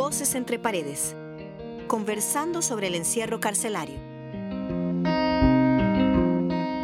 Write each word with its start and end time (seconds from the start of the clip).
Voces 0.00 0.34
entre 0.34 0.58
paredes. 0.58 1.14
Conversando 1.86 2.62
sobre 2.62 2.86
el 2.86 2.94
encierro 2.94 3.38
carcelario. 3.38 3.98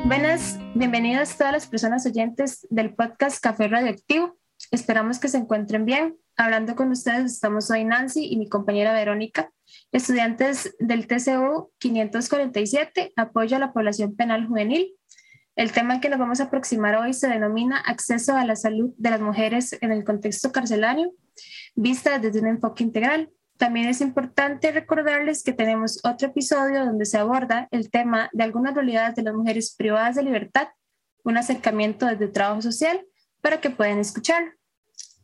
Buenas, 0.04 0.58
bienvenidas 0.74 1.38
todas 1.38 1.54
las 1.54 1.66
personas 1.66 2.04
oyentes 2.04 2.66
del 2.68 2.94
podcast 2.94 3.42
Café 3.42 3.68
Radioactivo. 3.68 4.36
Esperamos 4.70 5.18
que 5.18 5.28
se 5.28 5.38
encuentren 5.38 5.86
bien. 5.86 6.18
Hablando 6.36 6.76
con 6.76 6.90
ustedes 6.90 7.32
estamos 7.32 7.70
hoy 7.70 7.86
Nancy 7.86 8.26
y 8.26 8.36
mi 8.36 8.50
compañera 8.50 8.92
Verónica, 8.92 9.50
estudiantes 9.92 10.76
del 10.78 11.06
TCU 11.06 11.72
547, 11.78 13.14
apoyo 13.16 13.56
a 13.56 13.60
la 13.60 13.72
población 13.72 14.14
penal 14.14 14.46
juvenil. 14.46 14.94
El 15.56 15.72
tema 15.72 16.02
que 16.02 16.10
nos 16.10 16.18
vamos 16.18 16.40
a 16.40 16.44
aproximar 16.44 16.96
hoy 16.96 17.14
se 17.14 17.28
denomina 17.28 17.78
acceso 17.78 18.36
a 18.36 18.44
la 18.44 18.56
salud 18.56 18.92
de 18.98 19.08
las 19.08 19.22
mujeres 19.22 19.74
en 19.80 19.90
el 19.90 20.04
contexto 20.04 20.52
carcelario 20.52 21.14
vista 21.74 22.18
desde 22.18 22.40
un 22.40 22.48
enfoque 22.48 22.84
integral. 22.84 23.30
También 23.56 23.88
es 23.88 24.00
importante 24.00 24.70
recordarles 24.72 25.42
que 25.42 25.52
tenemos 25.52 26.00
otro 26.04 26.28
episodio 26.28 26.84
donde 26.84 27.06
se 27.06 27.18
aborda 27.18 27.68
el 27.70 27.90
tema 27.90 28.28
de 28.32 28.44
algunas 28.44 28.74
realidades 28.74 29.14
de 29.14 29.22
las 29.22 29.34
mujeres 29.34 29.74
privadas 29.74 30.16
de 30.16 30.22
libertad, 30.22 30.68
un 31.24 31.38
acercamiento 31.38 32.06
desde 32.06 32.26
el 32.26 32.32
trabajo 32.32 32.62
social 32.62 33.04
para 33.40 33.60
que 33.60 33.70
puedan 33.70 33.98
escuchar. 33.98 34.54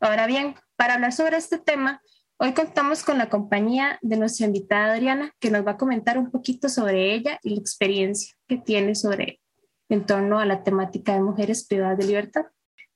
Ahora 0.00 0.26
bien, 0.26 0.54
para 0.76 0.94
hablar 0.94 1.12
sobre 1.12 1.36
este 1.36 1.58
tema, 1.58 2.00
hoy 2.38 2.54
contamos 2.54 3.04
con 3.04 3.18
la 3.18 3.28
compañía 3.28 3.98
de 4.02 4.16
nuestra 4.16 4.46
invitada 4.46 4.94
Adriana, 4.94 5.32
que 5.38 5.50
nos 5.50 5.66
va 5.66 5.72
a 5.72 5.76
comentar 5.76 6.18
un 6.18 6.30
poquito 6.30 6.68
sobre 6.68 7.14
ella 7.14 7.38
y 7.42 7.50
la 7.50 7.60
experiencia 7.60 8.34
que 8.48 8.56
tiene 8.56 8.94
sobre 8.94 9.40
en 9.88 10.06
torno 10.06 10.40
a 10.40 10.46
la 10.46 10.64
temática 10.64 11.12
de 11.12 11.20
mujeres 11.20 11.66
privadas 11.66 11.98
de 11.98 12.06
libertad. 12.06 12.46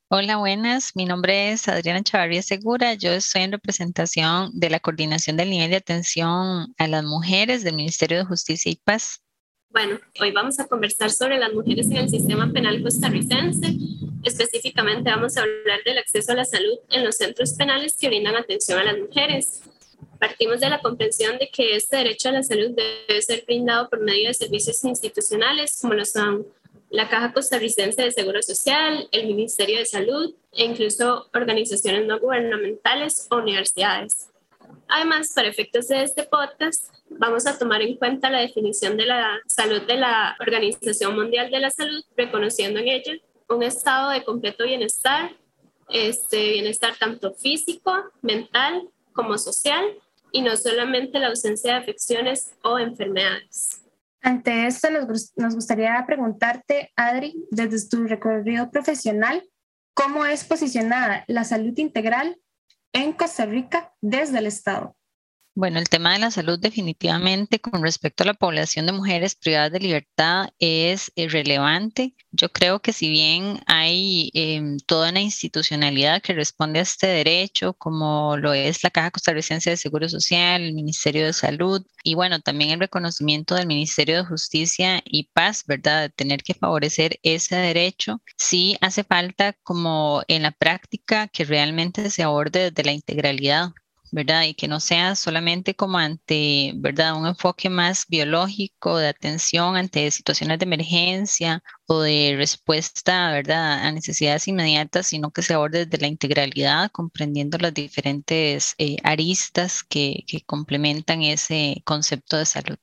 Hola, 0.09 0.37
buenas. 0.37 0.95
Mi 0.95 1.05
nombre 1.05 1.51
es 1.51 1.67
Adriana 1.67 2.01
Chavarría 2.01 2.41
Segura. 2.41 2.95
Yo 2.95 3.11
estoy 3.11 3.43
en 3.43 3.51
representación 3.51 4.53
de 4.55 4.71
la 4.71 4.79
Coordinación 4.79 5.37
del 5.37 5.51
Nivel 5.51 5.71
de 5.71 5.79
Atención 5.79 6.73
a 6.79 6.87
las 6.87 7.03
Mujeres 7.03 7.65
del 7.65 7.75
Ministerio 7.75 8.19
de 8.19 8.25
Justicia 8.25 8.71
y 8.71 8.77
Paz. 8.77 9.25
Bueno, 9.71 9.99
hoy 10.21 10.31
vamos 10.31 10.61
a 10.61 10.69
conversar 10.69 11.11
sobre 11.11 11.39
las 11.39 11.53
mujeres 11.53 11.87
en 11.87 11.97
el 11.97 12.09
sistema 12.09 12.53
penal 12.53 12.81
costarricense. 12.85 13.75
Específicamente 14.23 15.11
vamos 15.11 15.37
a 15.37 15.41
hablar 15.41 15.81
del 15.85 15.99
acceso 15.99 16.31
a 16.31 16.37
la 16.37 16.45
salud 16.45 16.79
en 16.91 17.03
los 17.03 17.17
centros 17.17 17.55
penales 17.55 17.97
que 18.01 18.07
brindan 18.07 18.37
atención 18.37 18.79
a 18.79 18.85
las 18.85 18.99
mujeres. 18.99 19.63
Partimos 20.21 20.61
de 20.61 20.71
la 20.71 20.81
comprensión 20.81 21.37
de 21.39 21.51
que 21.51 21.75
este 21.75 21.97
derecho 21.97 22.29
a 22.29 22.33
la 22.33 22.45
salud 22.45 22.71
debe 22.71 23.23
ser 23.23 23.43
brindado 23.45 23.91
por 23.91 24.01
medio 24.01 24.29
de 24.29 24.35
servicios 24.35 24.85
institucionales 24.85 25.81
como 25.83 25.95
lo 25.95 26.05
son 26.05 26.47
la 26.91 27.09
Caja 27.09 27.33
Costarricense 27.33 28.03
de 28.03 28.11
Seguro 28.11 28.43
Social, 28.43 29.09
el 29.13 29.27
Ministerio 29.27 29.79
de 29.79 29.87
Salud 29.87 30.35
e 30.53 30.65
incluso 30.65 31.29
organizaciones 31.35 32.07
no 32.07 32.19
gubernamentales 32.21 33.27
o 33.31 33.37
universidades. 33.37 34.29
Además, 34.89 35.33
para 35.35 35.49
efectos 35.49 35.89
de 35.89 36.03
este 36.03 36.25
podcast, 36.25 36.95
vamos 37.11 37.47
a 37.47 37.59
tomar 37.59 37.83
en 37.83 37.97
cuenta 37.97 38.31
la 38.31 38.41
definición 38.41 38.97
de 38.97 39.07
la 39.07 39.41
salud 39.47 39.83
de 39.83 39.97
la 39.97 40.37
Organización 40.41 41.17
Mundial 41.17 41.51
de 41.51 41.61
la 41.61 41.71
Salud, 41.71 42.05
reconociendo 42.17 42.81
en 42.81 42.89
ella 42.89 43.13
un 43.49 43.63
estado 43.63 44.11
de 44.11 44.25
completo 44.25 44.65
bienestar, 44.65 45.33
este 45.89 46.53
bienestar 46.53 46.97
tanto 46.99 47.33
físico, 47.35 47.93
mental 48.23 48.89
como 49.13 49.39
social, 49.39 49.85
y 50.33 50.43
no 50.43 50.57
solamente 50.57 51.19
la 51.19 51.29
ausencia 51.29 51.73
de 51.73 51.79
afecciones 51.79 52.53
o 52.63 52.79
enfermedades. 52.79 53.86
Ante 54.27 54.67
esto, 54.67 54.89
nos, 54.91 55.55
gustaría 55.55 56.05
preguntarte, 56.05 56.93
Adri, 56.97 57.47
desde 57.53 57.89
tu 57.89 58.09
recorrido 58.09 58.73
profesional, 58.73 59.49
¿cómo 59.95 60.27
es 60.27 60.43
posicionada 60.43 61.23
la 61.29 61.45
salud 61.45 61.79
integral 61.79 62.37
en 62.93 63.13
Costa 63.13 63.47
Rica 63.47 63.95
desde 64.01 64.39
el 64.39 64.47
Estado? 64.47 64.97
Bueno, 65.59 65.79
el 65.79 65.89
tema 65.89 66.13
de 66.13 66.19
la 66.19 66.31
salud 66.31 66.59
definitivamente 66.59 67.61
con 67.61 67.83
respecto 67.83 68.23
a 68.23 68.27
la 68.27 68.35
población 68.35 68.85
de 68.85 68.93
mujeres 68.93 69.35
privadas 69.35 69.73
de 69.73 69.81
libertad 69.81 70.51
es 70.59 71.11
eh, 71.17 71.29
relevante. 71.29 72.15
Yo 72.31 72.51
creo 72.53 72.83
que 72.83 72.93
si 72.93 73.09
bien 73.09 73.61
hay 73.67 74.31
em, 74.35 74.77
toda 74.87 75.09
una 75.09 75.23
institucionalidad 75.23 76.21
que 76.21 76.35
responde 76.35 76.81
a 76.81 76.83
este 76.83 77.07
derecho, 77.07 77.73
como 77.73 78.37
lo 78.37 78.53
es 78.53 78.85
la 78.85 78.91
Caja 78.91 79.11
Costarricense 79.11 79.71
de 79.71 79.79
Seguro 79.79 80.11
Social, 80.11 80.61
el 80.61 80.75
Ministerio 80.75 81.25
de 81.25 81.33
Salud 81.33 81.83
y 82.05 82.15
bueno, 82.15 82.41
también 82.41 82.73
el 82.73 82.81
reconocimiento 82.81 83.55
del 83.55 83.67
Ministerio 83.67 84.19
de 84.19 84.29
Justicia 84.29 85.01
y 85.07 85.31
Paz, 85.33 85.65
¿verdad? 85.67 86.03
De 86.03 86.11
tener 86.11 86.43
que 86.43 86.53
favorecer 86.53 87.19
ese 87.23 87.57
derecho, 87.57 88.21
sí 88.37 88.77
hace 88.83 89.05
falta 89.05 89.55
como 89.63 90.23
en 90.29 90.43
la 90.43 90.51
práctica 90.51 91.29
que 91.29 91.47
realmente 91.47 92.11
se 92.11 92.23
aborde 92.23 92.71
desde 92.71 92.85
la 92.85 92.93
integralidad 92.93 93.71
¿verdad? 94.13 94.45
Y 94.45 94.55
que 94.55 94.69
no 94.69 94.81
sea 94.81 95.17
solamente 95.17 95.75
como 95.75 95.99
ante, 95.99 96.73
¿verdad? 96.77 97.17
Un 97.17 97.27
enfoque 97.27 97.69
más 97.69 98.07
biológico 98.09 98.99
de 98.99 99.09
atención 99.09 99.77
ante 99.77 100.11
situaciones 100.11 100.59
de 100.59 100.65
emergencia 100.65 101.63
o 101.87 102.01
de 102.01 102.35
respuesta, 102.37 103.31
¿verdad? 103.33 103.85
A 103.87 103.93
necesidades 103.93 104.49
inmediatas, 104.49 105.07
sino 105.09 105.31
que 105.31 105.43
se 105.43 105.55
aborde 105.55 105.87
desde 105.87 106.03
la 106.03 106.09
integralidad, 106.09 106.91
comprendiendo 106.91 107.59
las 107.59 107.75
diferentes 107.75 108.75
eh, 108.79 108.97
aristas 109.03 109.83
que, 109.83 110.25
que 110.27 110.41
complementan 110.43 111.23
ese 111.23 111.83
concepto 111.85 112.37
de 112.37 112.47
salud. 112.47 112.77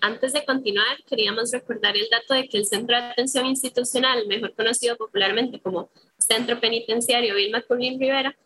Antes 0.00 0.32
de 0.32 0.44
continuar, 0.44 0.96
queríamos 1.06 1.52
recordar 1.52 1.96
el 1.96 2.08
dato 2.10 2.34
de 2.34 2.48
que 2.48 2.58
el 2.58 2.66
Centro 2.66 2.96
de 2.96 3.04
Atención 3.04 3.46
Institucional, 3.46 4.26
mejor 4.26 4.52
conocido 4.56 4.96
popularmente 4.96 5.60
como 5.60 5.90
Centro 6.18 6.58
Penitenciario 6.58 7.36
Vilma 7.36 7.62
Curlin 7.62 8.00
Rivera, 8.00 8.36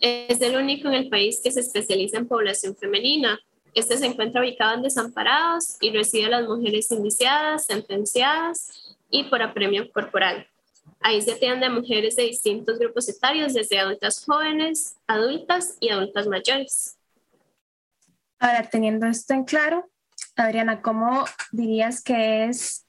es 0.00 0.40
el 0.40 0.56
único 0.56 0.88
en 0.88 0.94
el 0.94 1.08
país 1.08 1.40
que 1.42 1.50
se 1.50 1.60
especializa 1.60 2.18
en 2.18 2.28
población 2.28 2.76
femenina. 2.76 3.38
Este 3.74 3.96
se 3.96 4.06
encuentra 4.06 4.40
ubicado 4.40 4.74
en 4.74 4.82
desamparados 4.82 5.76
y 5.80 5.90
recibe 5.90 6.26
a 6.26 6.40
las 6.40 6.48
mujeres 6.48 6.90
indiciadas, 6.90 7.66
sentenciadas 7.66 8.96
y 9.10 9.24
por 9.24 9.42
apremio 9.42 9.90
corporal. 9.92 10.46
Ahí 11.00 11.20
se 11.20 11.32
atiende 11.32 11.66
a 11.66 11.70
mujeres 11.70 12.16
de 12.16 12.24
distintos 12.24 12.78
grupos 12.78 13.08
etarios, 13.08 13.54
desde 13.54 13.78
adultas 13.78 14.24
jóvenes, 14.24 14.96
adultas 15.06 15.76
y 15.80 15.90
adultas 15.90 16.26
mayores. 16.26 16.96
Ahora, 18.38 18.68
teniendo 18.68 19.06
esto 19.06 19.34
en 19.34 19.44
claro, 19.44 19.90
Adriana, 20.36 20.82
¿cómo 20.82 21.24
dirías 21.52 22.02
que 22.02 22.44
es 22.44 22.86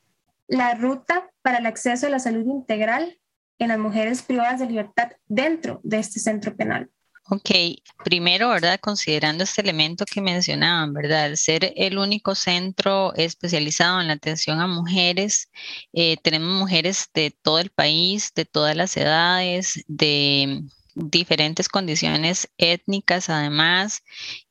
la 0.47 0.73
ruta 0.75 1.29
para 1.41 1.57
el 1.59 1.65
acceso 1.65 2.07
a 2.07 2.09
la 2.09 2.19
salud 2.19 2.45
integral 2.45 3.19
en 3.59 3.69
las 3.69 3.79
mujeres 3.79 4.21
privadas 4.21 4.59
de 4.59 4.67
libertad 4.67 5.11
dentro 5.27 5.79
de 5.83 5.99
este 5.99 6.19
centro 6.19 6.55
penal? 6.55 6.89
Ok, 7.29 7.49
primero, 8.05 8.49
¿verdad? 8.49 8.79
Considerando 8.79 9.43
este 9.43 9.61
elemento 9.61 10.05
que 10.05 10.21
mencionaban, 10.21 10.93
¿verdad? 10.93 11.35
ser 11.35 11.73
el 11.75 11.97
único 11.97 12.35
centro 12.35 13.13
especializado 13.15 13.99
en 13.99 14.07
la 14.07 14.13
atención 14.13 14.61
a 14.61 14.67
mujeres, 14.67 15.49
eh, 15.91 16.15
tenemos 16.23 16.57
mujeres 16.57 17.09
de 17.13 17.31
todo 17.31 17.59
el 17.59 17.69
país, 17.69 18.31
de 18.33 18.45
todas 18.45 18.77
las 18.77 18.95
edades, 18.95 19.83
de 19.87 20.63
diferentes 20.97 21.69
condiciones 21.69 22.49
étnicas 22.57 23.29
además, 23.29 24.03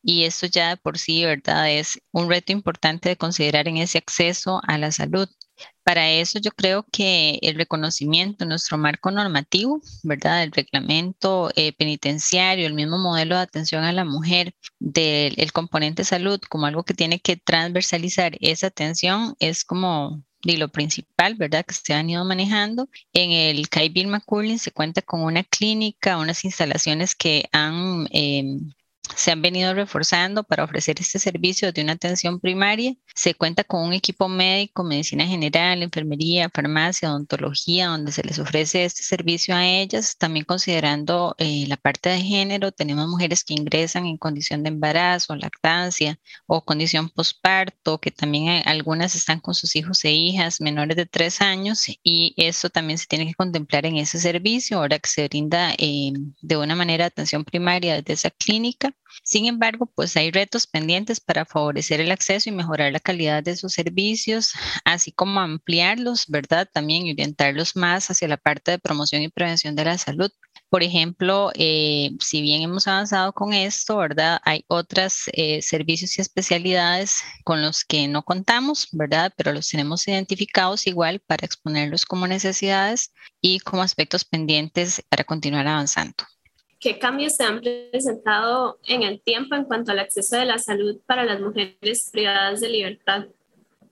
y 0.03 0.25
esto 0.25 0.47
ya 0.47 0.71
de 0.71 0.77
por 0.77 0.99
sí, 0.99 1.25
¿verdad? 1.25 1.71
Es 1.71 2.01
un 2.13 2.29
reto 2.29 2.53
importante 2.53 3.09
de 3.09 3.17
considerar 3.17 3.69
en 3.69 3.79
ese 3.79 3.99
acceso 3.99 4.61
a 4.67 4.79
la 4.79 4.93
salud. 4.93 5.29
Para 5.83 6.11
eso 6.11 6.39
yo 6.39 6.51
creo 6.51 6.85
que 6.93 7.39
el 7.43 7.57
reconocimiento, 7.57 8.45
nuestro 8.45 8.77
marco 8.77 9.11
normativo, 9.11 9.81
¿verdad? 10.03 10.43
El 10.43 10.53
reglamento 10.53 11.51
eh, 11.57 11.73
penitenciario, 11.73 12.67
el 12.67 12.75
mismo 12.75 12.99
modelo 12.99 13.37
de 13.37 13.43
atención 13.43 13.85
a 13.85 13.93
la 13.93 14.05
mujer 14.05 14.55
del 14.79 15.53
componente 15.53 16.05
salud 16.05 16.41
como 16.49 16.67
algo 16.67 16.85
que 16.85 16.95
tiene 16.95 17.21
que 17.21 17.37
transversalizar 17.37 18.37
esa 18.41 18.67
atención 18.69 19.35
es 19.39 19.65
como 19.65 20.23
de 20.43 20.59
lo 20.59 20.69
principal, 20.69 21.35
¿verdad? 21.35 21.65
Que 21.67 21.75
se 21.75 21.95
han 21.95 22.11
ido 22.11 22.25
manejando. 22.25 22.89
En 23.13 23.33
el 23.33 23.69
CAI 23.69 23.89
Bill 23.89 24.09
se 24.59 24.71
cuenta 24.73 25.03
con 25.03 25.23
una 25.23 25.45
clínica, 25.45 26.19
unas 26.19 26.45
instalaciones 26.45 27.15
que 27.15 27.49
han 27.53 28.07
em, 28.11 28.73
se 29.15 29.31
han 29.31 29.43
venido 29.43 29.73
reforzando 29.75 30.45
para 30.45 30.65
ofrecer 30.65 30.97
este 31.01 31.19
servicio 31.19 31.73
de 31.73 31.83
una 31.83 31.93
atención 31.93 32.41
primaria. 32.41 32.95
Se 33.15 33.35
cuenta 33.35 33.65
con 33.65 33.87
un 33.87 33.93
equipo 33.93 34.29
médico, 34.29 34.85
medicina 34.85 35.27
general, 35.27 35.83
enfermería, 35.83 36.51
farmacia, 36.53 37.11
odontología, 37.11 37.89
donde 37.89 38.13
se 38.13 38.23
les 38.23 38.39
ofrece 38.39 38.85
este 38.85 39.03
servicio 39.03 39.55
a 39.55 39.67
ellas. 39.67 40.17
También 40.19 40.45
considerando 40.45 41.35
eh, 41.39 41.65
la 41.69 41.77
parte 41.77 42.09
de 42.11 42.21
género, 42.21 42.73
tenemos 42.73 43.09
mujeres 43.09 43.45
que 43.45 43.55
ingresan 43.55 44.07
en 44.07 44.19
condición 44.19 44.63
de 44.63 44.71
embarazo, 44.71 45.35
lactancia 45.37 46.19
o 46.47 46.65
condición 46.65 47.09
posparto, 47.09 48.01
que 48.01 48.11
también 48.11 48.63
algunas 48.67 49.15
están 49.15 49.41
con 49.41 49.55
sus 49.55 49.77
hijos 49.77 50.05
e 50.05 50.13
hijas 50.13 50.61
menores 50.61 50.97
de 50.97 51.07
tres 51.07 51.41
años 51.41 51.85
y 52.03 52.35
eso 52.37 52.71
también 52.71 52.99
se 52.99 53.07
tiene 53.07 53.27
que 53.27 53.35
contemplar 53.35 53.87
en 53.87 53.97
ese 53.97 54.19
servicio, 54.19 54.79
ahora 54.79 54.99
que 54.99 55.09
se 55.09 55.29
brinda 55.29 55.75
eh, 55.79 56.13
de 56.41 56.57
una 56.57 56.75
manera 56.75 57.07
atención 57.07 57.45
primaria 57.45 57.95
desde 57.97 58.13
esa 58.15 58.31
clínica. 58.31 58.96
Sin 59.25 59.47
embargo, 59.47 59.87
pues 59.95 60.17
hay 60.17 60.31
retos 60.31 60.67
pendientes 60.67 61.21
para 61.21 61.45
favorecer 61.45 62.01
el 62.01 62.11
acceso 62.13 62.49
y 62.49 62.53
mejorar 62.53 62.93
la 62.93 63.01
calidad 63.01 63.43
de 63.43 63.57
sus 63.57 63.73
servicios, 63.73 64.53
así 64.85 65.13
como 65.13 65.41
ampliarlos, 65.41 66.27
¿verdad? 66.29 66.69
También 66.73 67.11
orientarlos 67.11 67.77
más 67.77 68.11
hacia 68.11 68.29
la 68.29 68.37
parte 68.37 68.73
de 68.73 68.79
promoción 68.79 69.23
y 69.23 69.29
prevención 69.29 69.75
de 69.75 69.85
la 69.85 69.99
salud. 69.99 70.31
Por 70.69 70.83
ejemplo, 70.83 71.51
eh, 71.55 72.11
si 72.21 72.43
bien 72.43 72.63
hemos 72.63 72.89
avanzado 72.89 73.33
con 73.33 73.53
esto, 73.53 73.97
¿verdad? 73.97 74.41
Hay 74.45 74.65
otros 74.69 75.23
eh, 75.33 75.63
servicios 75.63 76.19
y 76.19 76.21
especialidades 76.21 77.21
con 77.45 77.63
los 77.63 77.85
que 77.85 78.09
no 78.09 78.23
contamos, 78.25 78.89
¿verdad? 78.93 79.33
Pero 79.37 79.53
los 79.53 79.69
tenemos 79.69 80.07
identificados 80.09 80.87
igual 80.87 81.21
para 81.21 81.47
exponerlos 81.47 82.05
como 82.05 82.27
necesidades 82.27 83.13
y 83.41 83.61
como 83.61 83.83
aspectos 83.83 84.25
pendientes 84.25 85.03
para 85.09 85.25
continuar 85.25 85.67
avanzando. 85.69 86.25
¿Qué 86.79 86.99
cambios 86.99 87.37
se 87.37 87.45
han 87.45 87.61
presentado 87.61 88.79
en 88.87 89.03
el 89.03 89.21
tiempo 89.21 89.55
en 89.55 89.65
cuanto 89.65 89.93
al 89.93 89.99
acceso 89.99 90.37
de 90.37 90.45
la 90.45 90.59
salud 90.59 90.99
para 91.07 91.25
las 91.25 91.41
mujeres 91.41 92.11
privadas 92.13 92.61
de 92.61 92.69
libertad, 92.69 93.27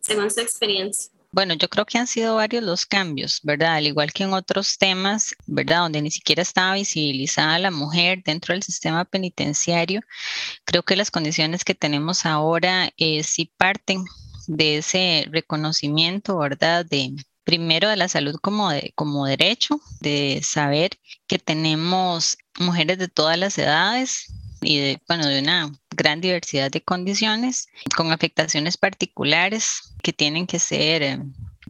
según 0.00 0.30
su 0.30 0.40
experiencia? 0.40 1.10
Bueno, 1.34 1.54
yo 1.54 1.68
creo 1.68 1.84
que 1.84 1.98
han 1.98 2.06
sido 2.06 2.36
varios 2.36 2.62
los 2.62 2.86
cambios, 2.86 3.40
¿verdad? 3.42 3.74
Al 3.74 3.88
igual 3.88 4.12
que 4.12 4.22
en 4.22 4.32
otros 4.34 4.78
temas, 4.78 5.34
¿verdad? 5.46 5.80
Donde 5.80 6.00
ni 6.00 6.12
siquiera 6.12 6.42
estaba 6.42 6.74
visibilizada 6.74 7.58
la 7.58 7.72
mujer 7.72 8.22
dentro 8.24 8.54
del 8.54 8.62
sistema 8.62 9.04
penitenciario, 9.04 10.02
creo 10.64 10.84
que 10.84 10.94
las 10.94 11.10
condiciones 11.10 11.64
que 11.64 11.74
tenemos 11.74 12.24
ahora 12.24 12.92
eh, 12.98 13.24
sí 13.24 13.50
parten 13.56 14.04
de 14.46 14.78
ese 14.78 15.26
reconocimiento, 15.32 16.38
¿verdad? 16.38 16.86
De, 16.86 17.16
primero 17.54 17.88
de 17.88 17.96
la 17.96 18.08
salud 18.08 18.34
como, 18.42 18.70
de, 18.70 18.92
como 18.96 19.26
derecho, 19.26 19.80
de 20.00 20.40
saber 20.42 20.98
que 21.28 21.38
tenemos 21.38 22.36
mujeres 22.58 22.98
de 22.98 23.06
todas 23.06 23.38
las 23.38 23.56
edades 23.58 24.26
y 24.60 24.78
de, 24.78 25.00
bueno, 25.06 25.26
de 25.26 25.38
una 25.38 25.72
gran 25.90 26.20
diversidad 26.20 26.72
de 26.72 26.82
condiciones 26.82 27.68
con 27.96 28.10
afectaciones 28.10 28.76
particulares 28.76 29.94
que 30.02 30.12
tienen 30.12 30.48
que 30.48 30.58
ser 30.58 31.02
eh, 31.02 31.18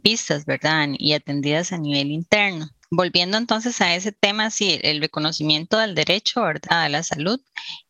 vistas, 0.04 0.44
¿verdad? 0.44 0.88
Y 0.98 1.14
atendidas 1.14 1.72
a 1.72 1.78
nivel 1.78 2.12
interno. 2.12 2.68
Volviendo 2.90 3.38
entonces 3.38 3.80
a 3.80 3.94
ese 3.96 4.12
tema, 4.12 4.50
sí, 4.50 4.78
el 4.82 5.00
reconocimiento 5.00 5.78
del 5.78 5.96
derecho 5.96 6.42
¿verdad? 6.42 6.84
a 6.84 6.88
la 6.88 7.02
salud 7.02 7.40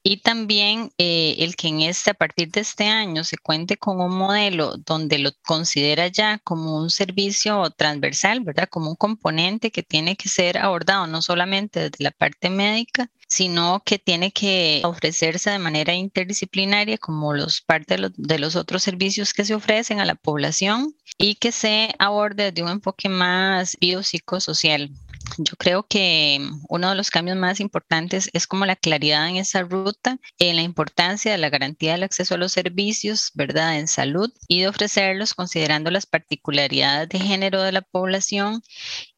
y 0.03 0.19
también 0.19 0.93
eh, 0.97 1.35
el 1.39 1.57
que 1.57 1.69
en 1.69 1.83
este, 1.83 2.11
a 2.11 2.15
partir 2.15 2.51
de 2.51 2.61
este 2.61 2.85
año 2.87 3.25
se 3.25 3.37
cuente 3.37 3.77
con 3.77 4.01
un 4.01 4.17
modelo 4.17 4.77
donde 4.79 5.19
lo 5.19 5.33
considera 5.45 6.07
ya 6.07 6.39
como 6.39 6.79
un 6.79 6.89
servicio 6.91 7.69
transversal, 7.71 8.41
¿verdad? 8.41 8.69
Como 8.71 8.91
un 8.91 8.97
componente 8.97 9.71
que 9.71 9.83
tiene 9.83 10.17
que 10.17 10.29
ser 10.29 10.57
abordado 10.57 11.07
no 11.07 11.21
solamente 11.21 11.81
desde 11.81 12.05
la 12.05 12.11
parte 12.11 12.49
médica, 12.49 13.11
sino 13.29 13.83
que 13.85 13.99
tiene 13.99 14.33
que 14.33 14.83
ofrecerse 14.85 15.51
de 15.51 15.59
manera 15.59 15.95
interdisciplinaria 15.95 16.99
como 16.99 17.35
los 17.35 17.61
parte 17.61 17.95
de 17.95 18.03
los, 18.03 18.13
de 18.17 18.39
los 18.39 18.57
otros 18.57 18.83
servicios 18.83 19.33
que 19.33 19.45
se 19.45 19.55
ofrecen 19.55 20.01
a 20.01 20.05
la 20.05 20.15
población 20.15 20.95
y 21.19 21.37
que 21.37 21.53
se 21.53 21.95
aborde 21.99 22.53
de 22.53 22.63
un 22.63 22.69
enfoque 22.69 23.09
más 23.09 23.77
biopsicosocial. 23.81 24.91
Yo 25.39 25.57
creo 25.57 25.85
que 25.85 26.39
uno 26.69 26.91
de 26.91 26.95
los 26.95 27.11
cambios 27.11 27.37
más 27.37 27.59
importantes 27.61 28.29
es 28.33 28.47
como 28.47 28.67
la 28.67 28.77
claridad 28.77 29.29
en 29.29 29.37
esa 29.37 29.63
ruta, 29.63 30.19
en 30.39 30.57
la 30.57 30.63
importancia 30.63 31.33
de 31.33 31.39
la 31.39 31.51
garantía 31.51 31.93
del 31.93 32.03
acceso 32.03 32.35
a 32.35 32.39
los 32.39 32.53
servicios, 32.53 33.31
¿verdad?, 33.35 33.79
en 33.79 33.89
salud 33.89 34.31
y 34.49 34.61
de 34.61 34.69
ofrecerlos 34.69 35.35
considerando 35.35 35.91
las 35.91 36.07
particularidades 36.07 37.09
de 37.09 37.21
género 37.21 37.63
de 37.63 37.73
la 37.73 37.83
población 37.83 38.63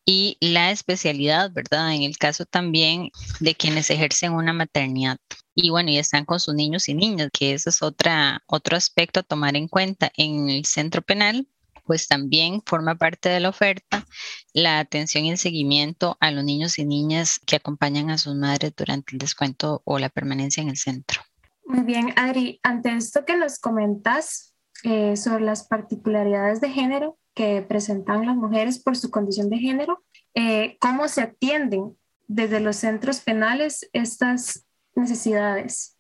y 0.07 0.39
la 0.41 0.71
especialidad, 0.71 1.51
¿verdad? 1.53 1.93
En 1.93 2.03
el 2.03 2.17
caso 2.17 2.47
también 2.47 3.11
de 3.41 3.55
quienes 3.55 3.91
ejercen 3.91 4.33
una 4.33 4.53
maternidad. 4.53 5.19
Y 5.55 5.71
bueno, 5.71 5.91
y 5.91 5.99
están 5.99 6.25
con 6.25 6.39
sus 6.41 6.55
niños 6.55 6.89
y 6.89 6.95
niñas, 6.95 7.31
que 7.33 7.53
ese 7.53 7.71
es 7.71 7.83
otra, 7.83 8.43
otro 8.47 8.77
aspecto 8.77 9.21
a 9.21 9.25
tomar 9.25 9.57
en 9.57 9.69
cuenta 9.69 10.11
en 10.17 10.49
el 10.49 10.65
centro 10.65 11.03
penal 11.03 11.49
pues 11.87 12.09
también 12.09 12.63
forma 12.67 12.97
parte 12.97 13.29
de 13.29 13.41
la 13.41 13.49
oferta 13.49 14.05
la 14.53 14.81
atención 14.81 15.25
y 15.25 15.31
el 15.31 15.39
seguimiento 15.39 16.17
a 16.21 16.31
los 16.31 16.45
niños 16.45 16.79
y 16.79 16.85
niñas 16.85 17.39
que 17.47 17.57
acompañan 17.57 18.11
a 18.11 18.19
sus 18.19 18.35
madres 18.35 18.75
durante 18.77 19.13
el 19.13 19.19
descuento 19.19 19.83
o 19.85 19.99
la 19.99 20.09
permanencia 20.09 20.63
en 20.63 20.69
el 20.69 20.77
centro. 20.77 21.23
Muy 21.65 21.85
bien, 21.85 22.13
Adri, 22.17 22.61
ante 22.63 22.93
esto 22.93 23.25
que 23.25 23.37
nos 23.37 23.59
comentas 23.59 24.55
eh, 24.83 25.17
sobre 25.17 25.45
las 25.45 25.67
particularidades 25.67 26.61
de 26.61 26.71
género 26.71 27.19
que 27.37 27.61
presentan 27.61 28.25
las 28.27 28.35
mujeres 28.35 28.79
por 28.83 28.97
su 28.97 29.11
condición 29.11 29.51
de 29.51 29.59
género, 29.59 30.03
eh, 30.35 30.79
¿cómo 30.81 31.07
se 31.07 31.21
atienden 31.21 31.95
desde 32.27 32.61
los 32.61 32.77
centros 32.77 33.21
penales 33.21 33.89
estas 33.93 34.65
necesidades? 34.95 35.99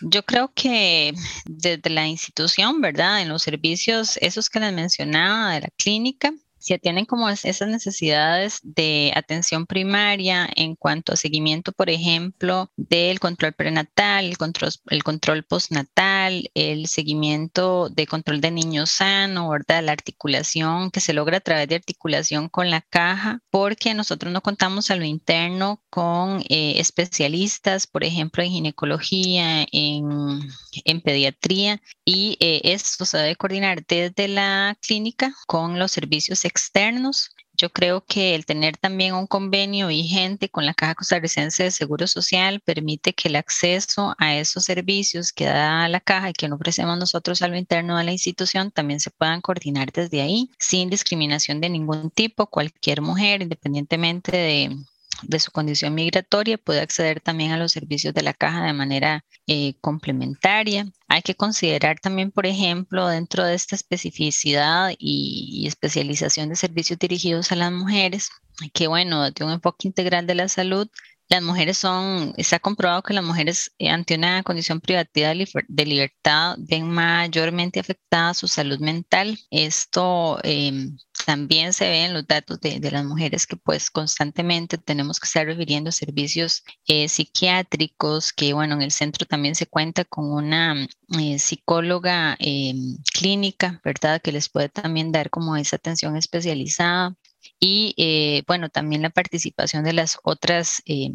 Yo 0.00 0.24
creo 0.24 0.52
que 0.54 1.12
desde 1.44 1.90
la 1.90 2.06
institución, 2.06 2.80
¿verdad? 2.80 3.20
En 3.20 3.28
los 3.28 3.42
servicios, 3.42 4.18
esos 4.22 4.48
que 4.48 4.60
les 4.60 4.72
mencionaba 4.72 5.54
de 5.54 5.62
la 5.62 5.68
clínica, 5.76 6.32
se 6.60 6.74
atienden 6.74 7.06
como 7.06 7.28
esas 7.28 7.68
necesidades 7.68 8.60
de 8.62 9.12
atención 9.16 9.66
primaria 9.66 10.48
en 10.54 10.76
cuanto 10.76 11.12
a 11.12 11.16
seguimiento, 11.16 11.72
por 11.72 11.88
ejemplo, 11.88 12.70
del 12.76 13.18
control 13.18 13.54
prenatal, 13.54 14.26
el 14.26 14.36
control, 14.36 14.70
el 14.90 15.02
control 15.02 15.42
postnatal, 15.44 16.50
el 16.54 16.86
seguimiento 16.86 17.88
de 17.88 18.06
control 18.06 18.40
de 18.40 18.50
niño 18.50 18.86
sano, 18.86 19.48
¿verdad? 19.48 19.82
La 19.82 19.92
articulación 19.92 20.90
que 20.90 21.00
se 21.00 21.14
logra 21.14 21.38
a 21.38 21.40
través 21.40 21.66
de 21.68 21.76
articulación 21.76 22.48
con 22.48 22.70
la 22.70 22.82
caja, 22.82 23.40
porque 23.50 23.94
nosotros 23.94 24.32
no 24.32 24.42
contamos 24.42 24.90
a 24.90 24.96
lo 24.96 25.04
interno 25.04 25.82
con 25.88 26.42
eh, 26.50 26.74
especialistas, 26.76 27.86
por 27.86 28.04
ejemplo, 28.04 28.42
en 28.42 28.50
ginecología, 28.50 29.66
en, 29.72 30.40
en 30.84 31.00
pediatría, 31.00 31.80
y 32.04 32.36
eh, 32.40 32.60
esto 32.64 33.04
se 33.06 33.18
debe 33.18 33.36
coordinar 33.36 33.84
desde 33.86 34.28
la 34.28 34.76
clínica 34.80 35.34
con 35.46 35.78
los 35.78 35.92
servicios 35.92 36.44
externos. 36.50 37.30
Yo 37.54 37.70
creo 37.70 38.04
que 38.04 38.34
el 38.34 38.46
tener 38.46 38.76
también 38.76 39.14
un 39.14 39.26
convenio 39.26 39.88
vigente 39.88 40.48
con 40.48 40.64
la 40.64 40.74
Caja 40.74 40.94
Costarricense 40.94 41.64
de 41.64 41.70
Seguro 41.70 42.06
Social 42.06 42.60
permite 42.60 43.12
que 43.12 43.28
el 43.28 43.36
acceso 43.36 44.14
a 44.18 44.34
esos 44.36 44.64
servicios 44.64 45.32
que 45.32 45.44
da 45.44 45.88
la 45.88 46.00
caja 46.00 46.30
y 46.30 46.32
que 46.32 46.48
no 46.48 46.56
ofrecemos 46.56 46.98
nosotros 46.98 47.42
a 47.42 47.48
lo 47.48 47.56
interno 47.56 47.98
de 47.98 48.04
la 48.04 48.12
institución 48.12 48.70
también 48.70 49.00
se 49.00 49.10
puedan 49.10 49.42
coordinar 49.42 49.92
desde 49.92 50.22
ahí 50.22 50.50
sin 50.58 50.88
discriminación 50.88 51.60
de 51.60 51.68
ningún 51.68 52.10
tipo. 52.10 52.46
Cualquier 52.46 53.02
mujer, 53.02 53.42
independientemente 53.42 54.32
de, 54.32 54.76
de 55.22 55.40
su 55.40 55.50
condición 55.50 55.94
migratoria 55.94 56.58
puede 56.58 56.80
acceder 56.80 57.20
también 57.20 57.52
a 57.52 57.56
los 57.56 57.72
servicios 57.72 58.14
de 58.14 58.22
la 58.22 58.34
caja 58.34 58.64
de 58.64 58.72
manera 58.72 59.24
eh, 59.46 59.74
complementaria. 59.80 60.86
Hay 61.08 61.22
que 61.22 61.34
considerar 61.34 61.98
también, 62.00 62.30
por 62.30 62.46
ejemplo, 62.46 63.08
dentro 63.08 63.44
de 63.44 63.54
esta 63.54 63.76
especificidad 63.76 64.92
y, 64.98 65.66
especialización 65.66 66.48
de 66.48 66.56
servicios 66.56 66.98
dirigidos 66.98 67.52
a 67.52 67.56
las 67.56 67.72
mujeres, 67.72 68.30
que 68.72 68.86
bueno, 68.86 69.30
de 69.30 69.44
un 69.44 69.52
enfoque 69.52 69.88
integral 69.88 70.26
de 70.26 70.34
la 70.34 70.48
salud, 70.48 70.88
las 71.28 71.42
mujeres 71.42 71.78
son, 71.78 72.34
está 72.36 72.58
comprobado 72.58 73.02
que 73.04 73.14
las 73.14 73.24
mujeres 73.24 73.72
eh, 73.78 73.88
ante 73.88 74.16
una 74.16 74.42
condición 74.42 74.80
privativa 74.80 75.32
de 75.68 75.86
libertad 75.86 76.56
ven 76.58 76.90
mayormente 76.90 77.78
afectada 77.78 78.34
su 78.34 78.48
salud 78.48 78.80
mental. 78.80 79.38
Esto 79.50 80.40
em, 80.42 80.96
también 81.24 81.72
se 81.72 81.88
ve 81.88 82.04
en 82.04 82.14
los 82.14 82.26
datos 82.26 82.60
de, 82.60 82.80
las 82.90 83.04
mujeres 83.04 83.46
que 83.46 83.56
pues 83.56 83.90
constantemente 83.90 84.78
tenemos 84.78 85.20
que 85.20 85.26
estar 85.26 85.46
refiriendo 85.46 85.92
servicios 85.92 86.64
eh, 86.86 87.08
psiquiátricos, 87.08 88.32
que 88.32 88.52
bueno, 88.52 88.74
en 88.74 88.82
el 88.82 88.90
centro 88.90 89.26
también 89.26 89.54
se 89.54 89.66
cuenta 89.66 90.04
con 90.04 90.32
una 90.32 90.86
eh, 91.18 91.38
psicóloga 91.38 92.36
em, 92.38 92.96
clínica, 93.12 93.80
¿verdad? 93.84 94.20
Que 94.22 94.32
les 94.32 94.48
puede 94.48 94.68
también 94.68 95.12
dar 95.12 95.30
como 95.30 95.56
esa 95.56 95.76
atención 95.76 96.16
especializada 96.16 97.16
y 97.58 97.94
eh, 97.98 98.42
bueno, 98.46 98.68
también 98.70 99.02
la 99.02 99.10
participación 99.10 99.84
de 99.84 99.92
las 99.92 100.18
otras 100.24 100.82
eh, 100.86 101.10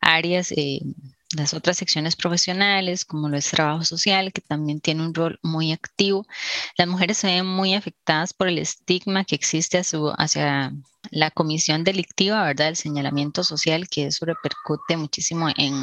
áreas, 0.00 0.52
eh, 0.52 0.80
las 1.36 1.54
otras 1.54 1.76
secciones 1.76 2.16
profesionales, 2.16 3.04
como 3.04 3.28
lo 3.28 3.36
es 3.36 3.50
trabajo 3.50 3.84
social, 3.84 4.32
que 4.32 4.40
también 4.40 4.80
tiene 4.80 5.04
un 5.04 5.14
rol 5.14 5.38
muy 5.42 5.72
activo. 5.72 6.26
Las 6.76 6.88
mujeres 6.88 7.18
se 7.18 7.26
ven 7.26 7.46
muy 7.46 7.74
afectadas 7.74 8.32
por 8.32 8.48
el 8.48 8.58
estigma 8.58 9.24
que 9.24 9.34
existe 9.34 9.78
hacia 9.78 10.72
la 11.10 11.30
comisión 11.30 11.84
delictiva, 11.84 12.44
¿verdad? 12.44 12.68
El 12.68 12.76
señalamiento 12.76 13.44
social, 13.44 13.88
que 13.88 14.06
eso 14.06 14.26
repercute 14.26 14.96
muchísimo 14.96 15.48
en, 15.56 15.74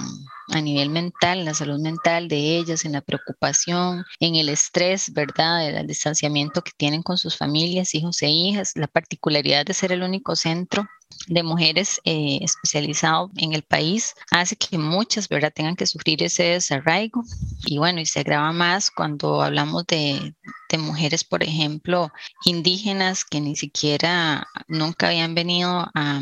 a 0.50 0.62
nivel 0.62 0.90
mental, 0.90 1.40
en 1.40 1.46
la 1.46 1.54
salud 1.54 1.80
mental 1.80 2.28
de 2.28 2.58
ellas, 2.58 2.86
en 2.86 2.94
la 2.94 3.02
preocupación, 3.02 4.06
en 4.20 4.36
el 4.36 4.50
estrés, 4.50 5.14
¿verdad? 5.14 5.68
El 5.68 5.88
distanciamiento 5.88 6.62
que 6.62 6.72
tienen 6.78 7.04
con 7.04 7.18
sus 7.18 7.38
familias, 7.38 7.96
hijos 7.96 8.22
e 8.22 8.30
hijas, 8.30 8.74
la 8.76 8.88
particularidad 8.88 9.66
de 9.66 9.74
ser 9.74 9.92
el 9.92 10.04
único 10.04 10.36
centro 10.36 10.88
de 11.28 11.44
mujeres 11.44 12.00
eh, 12.04 12.40
especializado 12.42 13.32
en 13.38 13.54
el 13.54 13.64
país 13.64 14.14
hace 14.32 14.56
que 14.56 14.78
muchas, 14.78 15.28
¿verdad?, 15.28 15.54
tengan 15.54 15.76
que 15.76 15.88
sufrir 15.88 16.22
ese 16.24 16.44
desarraigo. 16.44 17.24
Y 17.66 17.78
bueno, 17.78 18.00
y 18.02 18.06
se 18.06 18.20
agrava 18.20 18.52
más 18.52 18.92
cuando 18.92 19.42
hablamos 19.42 19.86
de, 19.88 20.36
de 20.70 20.78
mujeres, 20.78 21.24
por 21.24 21.44
ejemplo, 21.44 22.12
indígenas 22.46 23.26
que 23.26 23.42
ni 23.42 23.56
siquiera 23.56 24.48
nunca 24.68 25.08
habían 25.16 25.36
venido 25.36 25.88
a, 25.94 26.22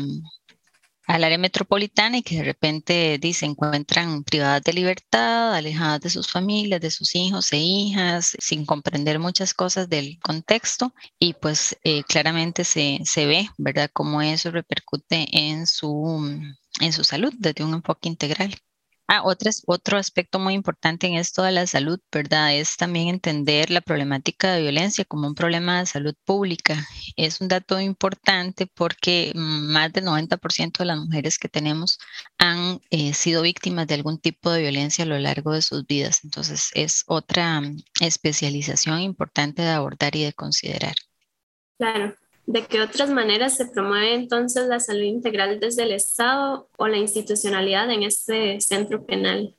al 1.06 1.24
área 1.24 1.38
metropolitana 1.38 2.18
y 2.18 2.22
que 2.22 2.36
de 2.36 2.44
repente 2.44 3.20
se 3.32 3.46
encuentran 3.46 4.24
privadas 4.24 4.62
de 4.62 4.72
libertad, 4.72 5.54
alejadas 5.54 6.00
de 6.00 6.10
sus 6.10 6.30
familias, 6.30 6.80
de 6.80 6.90
sus 6.90 7.14
hijos 7.14 7.52
e 7.52 7.58
hijas, 7.58 8.36
sin 8.40 8.64
comprender 8.64 9.18
muchas 9.18 9.52
cosas 9.54 9.88
del 9.88 10.18
contexto 10.20 10.94
y 11.18 11.34
pues 11.34 11.76
eh, 11.84 12.02
claramente 12.04 12.64
se, 12.64 13.00
se, 13.04 13.26
ve, 13.26 13.48
¿verdad?, 13.58 13.90
cómo 13.92 14.22
eso 14.22 14.50
repercute 14.50 15.26
en 15.32 15.66
su 15.66 16.30
en 16.80 16.92
su 16.92 17.04
salud 17.04 17.32
desde 17.38 17.64
un 17.64 17.74
enfoque 17.74 18.08
integral. 18.08 18.54
Ah, 19.06 19.22
otro 19.22 19.98
aspecto 19.98 20.38
muy 20.38 20.54
importante 20.54 21.06
en 21.06 21.14
esto 21.14 21.42
de 21.42 21.52
la 21.52 21.66
salud, 21.66 22.00
¿verdad? 22.10 22.54
Es 22.54 22.78
también 22.78 23.08
entender 23.08 23.70
la 23.70 23.82
problemática 23.82 24.52
de 24.52 24.62
violencia 24.62 25.04
como 25.04 25.28
un 25.28 25.34
problema 25.34 25.78
de 25.78 25.86
salud 25.86 26.14
pública. 26.24 26.74
Es 27.16 27.40
un 27.42 27.48
dato 27.48 27.78
importante 27.80 28.66
porque 28.66 29.32
más 29.34 29.92
del 29.92 30.04
90% 30.06 30.78
de 30.78 30.84
las 30.86 30.98
mujeres 30.98 31.38
que 31.38 31.50
tenemos 31.50 31.98
han 32.38 32.80
eh, 32.90 33.12
sido 33.12 33.42
víctimas 33.42 33.86
de 33.86 33.94
algún 33.94 34.18
tipo 34.18 34.50
de 34.50 34.62
violencia 34.62 35.04
a 35.04 35.08
lo 35.08 35.18
largo 35.18 35.52
de 35.52 35.60
sus 35.60 35.86
vidas. 35.86 36.24
Entonces, 36.24 36.70
es 36.74 37.04
otra 37.06 37.60
mm, 37.60 37.76
especialización 38.00 39.00
importante 39.00 39.62
de 39.62 39.70
abordar 39.70 40.16
y 40.16 40.24
de 40.24 40.32
considerar. 40.32 40.94
Claro, 41.78 42.16
¿De 42.46 42.66
qué 42.66 42.80
otras 42.82 43.10
maneras 43.10 43.56
se 43.56 43.66
promueve 43.66 44.14
entonces 44.14 44.66
la 44.66 44.78
salud 44.78 45.02
integral 45.02 45.60
desde 45.60 45.84
el 45.84 45.92
Estado 45.92 46.68
o 46.76 46.88
la 46.88 46.98
institucionalidad 46.98 47.90
en 47.90 48.02
este 48.02 48.60
centro 48.60 49.04
penal? 49.06 49.54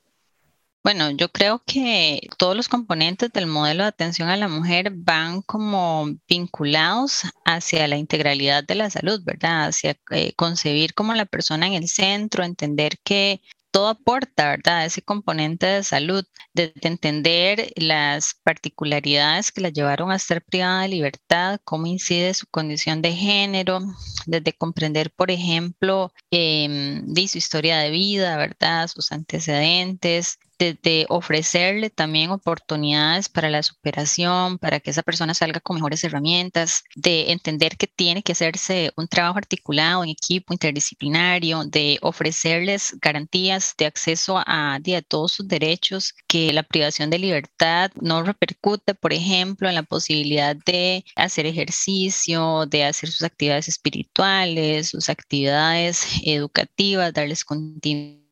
Bueno, 0.86 1.10
yo 1.10 1.28
creo 1.32 1.64
que 1.66 2.20
todos 2.38 2.54
los 2.54 2.68
componentes 2.68 3.32
del 3.32 3.48
modelo 3.48 3.82
de 3.82 3.88
atención 3.88 4.28
a 4.28 4.36
la 4.36 4.46
mujer 4.46 4.92
van 4.94 5.42
como 5.42 6.06
vinculados 6.28 7.22
hacia 7.44 7.88
la 7.88 7.96
integralidad 7.96 8.62
de 8.62 8.76
la 8.76 8.88
salud, 8.88 9.20
¿verdad? 9.24 9.66
Hacia 9.66 9.96
eh, 10.12 10.32
concebir 10.36 10.94
como 10.94 11.12
la 11.14 11.26
persona 11.26 11.66
en 11.66 11.72
el 11.72 11.88
centro, 11.88 12.44
entender 12.44 13.00
que 13.02 13.40
todo 13.76 13.88
aporta, 13.88 14.48
¿verdad? 14.48 14.86
Ese 14.86 15.02
componente 15.02 15.66
de 15.66 15.84
salud, 15.84 16.24
de 16.54 16.72
entender 16.80 17.74
las 17.76 18.32
particularidades 18.42 19.52
que 19.52 19.60
la 19.60 19.68
llevaron 19.68 20.10
a 20.10 20.16
estar 20.16 20.42
privada 20.42 20.80
de 20.80 20.88
libertad, 20.88 21.60
cómo 21.62 21.86
incide 21.86 22.32
su 22.32 22.46
condición 22.46 23.02
de 23.02 23.12
género, 23.12 23.80
desde 24.24 24.54
comprender, 24.54 25.10
por 25.10 25.30
ejemplo, 25.30 26.10
eh, 26.30 27.02
su 27.28 27.36
historia 27.36 27.76
de 27.76 27.90
vida, 27.90 28.38
¿verdad? 28.38 28.88
Sus 28.88 29.12
antecedentes, 29.12 30.38
de, 30.58 31.06
ofrecerle 31.08 31.90
también 31.90 32.30
oportunidades 32.30 33.28
para 33.28 33.50
la 33.50 33.62
superación, 33.62 34.58
para 34.58 34.80
que 34.80 34.90
esa 34.90 35.02
persona 35.02 35.34
salga 35.34 35.60
con 35.60 35.76
mejores 35.76 36.02
herramientas, 36.04 36.84
de 36.94 37.32
entender 37.32 37.76
que 37.76 37.86
tiene 37.86 38.22
que 38.22 38.32
hacerse 38.32 38.92
un 38.96 39.08
trabajo 39.08 39.38
articulado 39.38 40.02
en 40.04 40.10
equipo 40.10 40.52
interdisciplinario, 40.52 41.64
de 41.64 41.98
ofrecerles 42.02 42.96
garantías 43.00 43.74
de 43.78 43.86
acceso 43.86 44.38
a, 44.38 44.74
a 44.76 45.02
todos 45.08 45.32
sus 45.32 45.48
derechos, 45.48 46.14
que 46.26 46.52
la 46.52 46.62
privación 46.62 47.10
de 47.10 47.18
libertad 47.18 47.90
no 48.00 48.22
repercute, 48.22 48.94
por 48.94 49.12
ejemplo, 49.12 49.68
en 49.68 49.74
la 49.74 49.82
posibilidad 49.82 50.56
de 50.56 51.04
hacer 51.16 51.46
ejercicio, 51.46 52.66
de 52.66 52.84
hacer 52.84 53.10
sus 53.10 53.22
actividades 53.22 53.68
espirituales, 53.68 54.90
sus 54.90 55.08
actividades 55.08 56.06
educativas, 56.24 57.12
darles 57.12 57.44
continuidad 57.44 58.25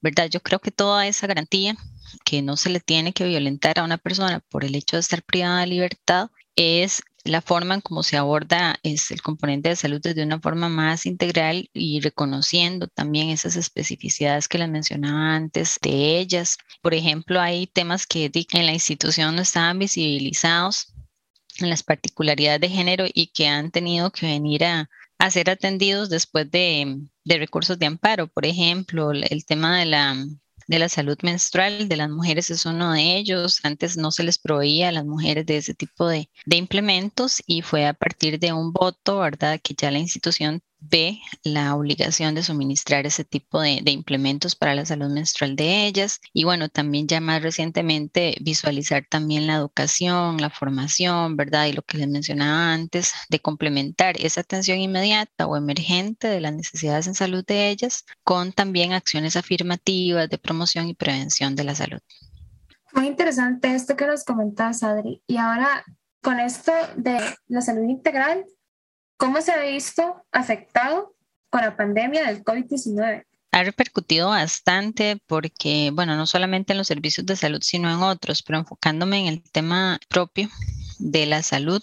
¿verdad? 0.00 0.28
Yo 0.30 0.40
creo 0.40 0.60
que 0.60 0.70
toda 0.70 1.06
esa 1.06 1.26
garantía 1.26 1.76
que 2.24 2.42
no 2.42 2.56
se 2.56 2.70
le 2.70 2.80
tiene 2.80 3.12
que 3.12 3.24
violentar 3.24 3.78
a 3.78 3.84
una 3.84 3.98
persona 3.98 4.40
por 4.40 4.64
el 4.64 4.74
hecho 4.74 4.96
de 4.96 5.00
estar 5.00 5.22
privada 5.22 5.60
de 5.60 5.66
libertad 5.66 6.30
es 6.56 7.02
la 7.24 7.42
forma 7.42 7.74
en 7.74 7.80
cómo 7.82 8.02
se 8.02 8.16
aborda 8.16 8.78
es 8.82 9.10
el 9.10 9.20
componente 9.20 9.68
de 9.68 9.76
salud 9.76 10.00
desde 10.00 10.22
una 10.22 10.40
forma 10.40 10.68
más 10.68 11.04
integral 11.04 11.68
y 11.74 12.00
reconociendo 12.00 12.88
también 12.88 13.28
esas 13.28 13.56
especificidades 13.56 14.48
que 14.48 14.58
les 14.58 14.68
mencionaba 14.68 15.34
antes 15.34 15.78
de 15.82 16.18
ellas. 16.18 16.56
Por 16.80 16.94
ejemplo, 16.94 17.40
hay 17.40 17.66
temas 17.66 18.06
que 18.06 18.30
en 18.52 18.66
la 18.66 18.72
institución 18.72 19.36
no 19.36 19.42
estaban 19.42 19.78
visibilizados 19.78 20.94
en 21.58 21.68
las 21.68 21.82
particularidades 21.82 22.60
de 22.60 22.68
género 22.70 23.04
y 23.12 23.28
que 23.28 23.48
han 23.48 23.70
tenido 23.70 24.10
que 24.10 24.26
venir 24.26 24.64
a, 24.64 24.88
a 25.20 25.30
ser 25.30 25.50
atendidos 25.50 26.08
después 26.08 26.50
de, 26.50 26.98
recursos 27.26 27.78
de 27.78 27.86
amparo. 27.86 28.26
Por 28.26 28.46
ejemplo, 28.46 29.12
el 29.12 29.44
tema 29.44 29.78
de 29.78 29.84
la, 29.84 30.16
de 30.66 30.78
la 30.78 30.88
salud 30.88 31.18
menstrual 31.22 31.88
de 31.88 31.96
las 31.96 32.08
mujeres 32.08 32.50
es 32.50 32.64
uno 32.64 32.92
de 32.94 33.16
ellos. 33.16 33.60
Antes 33.62 33.98
no 33.98 34.12
se 34.12 34.22
les 34.24 34.38
proveía 34.38 34.88
a 34.88 34.92
las 34.92 35.04
mujeres 35.04 35.44
de 35.44 35.58
ese 35.58 35.74
tipo 35.74 36.08
de, 36.08 36.30
de 36.46 36.56
implementos 36.56 37.42
y 37.46 37.60
fue 37.60 37.86
a 37.86 37.92
partir 37.92 38.38
de 38.38 38.54
un 38.54 38.72
voto, 38.72 39.18
¿verdad? 39.18 39.60
Que 39.62 39.74
ya 39.74 39.90
la 39.90 39.98
institución 39.98 40.62
ve 40.80 41.20
la 41.44 41.74
obligación 41.74 42.34
de 42.34 42.42
suministrar 42.42 43.06
ese 43.06 43.24
tipo 43.24 43.60
de, 43.60 43.82
implementos 43.90 44.56
para 44.56 44.74
la 44.74 44.86
salud 44.86 45.08
menstrual 45.10 45.56
de 45.56 45.86
ellas. 45.86 46.20
Y 46.32 46.44
bueno, 46.44 46.68
también 46.68 47.06
ya 47.06 47.20
más 47.20 47.42
recientemente 47.42 48.36
visualizar 48.40 49.04
también 49.08 49.46
la 49.46 49.56
educación, 49.56 50.38
la 50.38 50.50
formación, 50.50 51.36
¿verdad? 51.36 51.66
Y 51.66 51.72
lo 51.72 51.82
que 51.82 51.98
les 51.98 52.08
mencionaba 52.08 52.72
antes, 52.72 53.12
de 53.28 53.40
complementar 53.40 54.16
esa 54.20 54.40
atención 54.40 54.78
inmediata 54.78 55.46
o 55.46 55.56
emergente 55.56 56.28
de 56.28 56.40
las 56.40 56.52
necesidades 56.52 57.06
en 57.06 57.14
salud 57.14 57.44
de 57.44 57.70
ellas 57.70 58.04
con 58.24 58.52
también 58.52 58.92
acciones 58.92 59.36
afirmativas 59.36 60.28
de 60.28 60.38
promoción 60.38 60.88
y 60.88 60.94
prevención 60.94 61.56
de 61.56 61.64
la 61.64 61.74
salud. 61.74 62.00
Muy 62.92 63.06
interesante 63.06 63.74
esto 63.74 63.96
que 63.96 64.06
nos 64.06 64.24
comentas, 64.24 64.82
Adri. 64.82 65.22
Y 65.26 65.36
ahora, 65.36 65.84
con 66.22 66.40
esto 66.40 66.72
de 66.96 67.18
la 67.46 67.60
salud 67.60 67.88
integral, 67.88 68.44
¿Cómo 69.20 69.42
se 69.42 69.52
ha 69.52 69.60
visto 69.60 70.24
afectado 70.32 71.14
con 71.50 71.60
la 71.60 71.76
pandemia 71.76 72.26
del 72.26 72.42
COVID-19? 72.42 73.26
Ha 73.52 73.62
repercutido 73.62 74.30
bastante 74.30 75.20
porque, 75.26 75.90
bueno, 75.92 76.16
no 76.16 76.26
solamente 76.26 76.72
en 76.72 76.78
los 76.78 76.86
servicios 76.86 77.26
de 77.26 77.36
salud, 77.36 77.60
sino 77.60 77.92
en 77.92 78.02
otros, 78.02 78.42
pero 78.42 78.58
enfocándome 78.58 79.18
en 79.18 79.26
el 79.26 79.42
tema 79.42 80.00
propio 80.08 80.48
de 80.98 81.26
la 81.26 81.42
salud, 81.42 81.82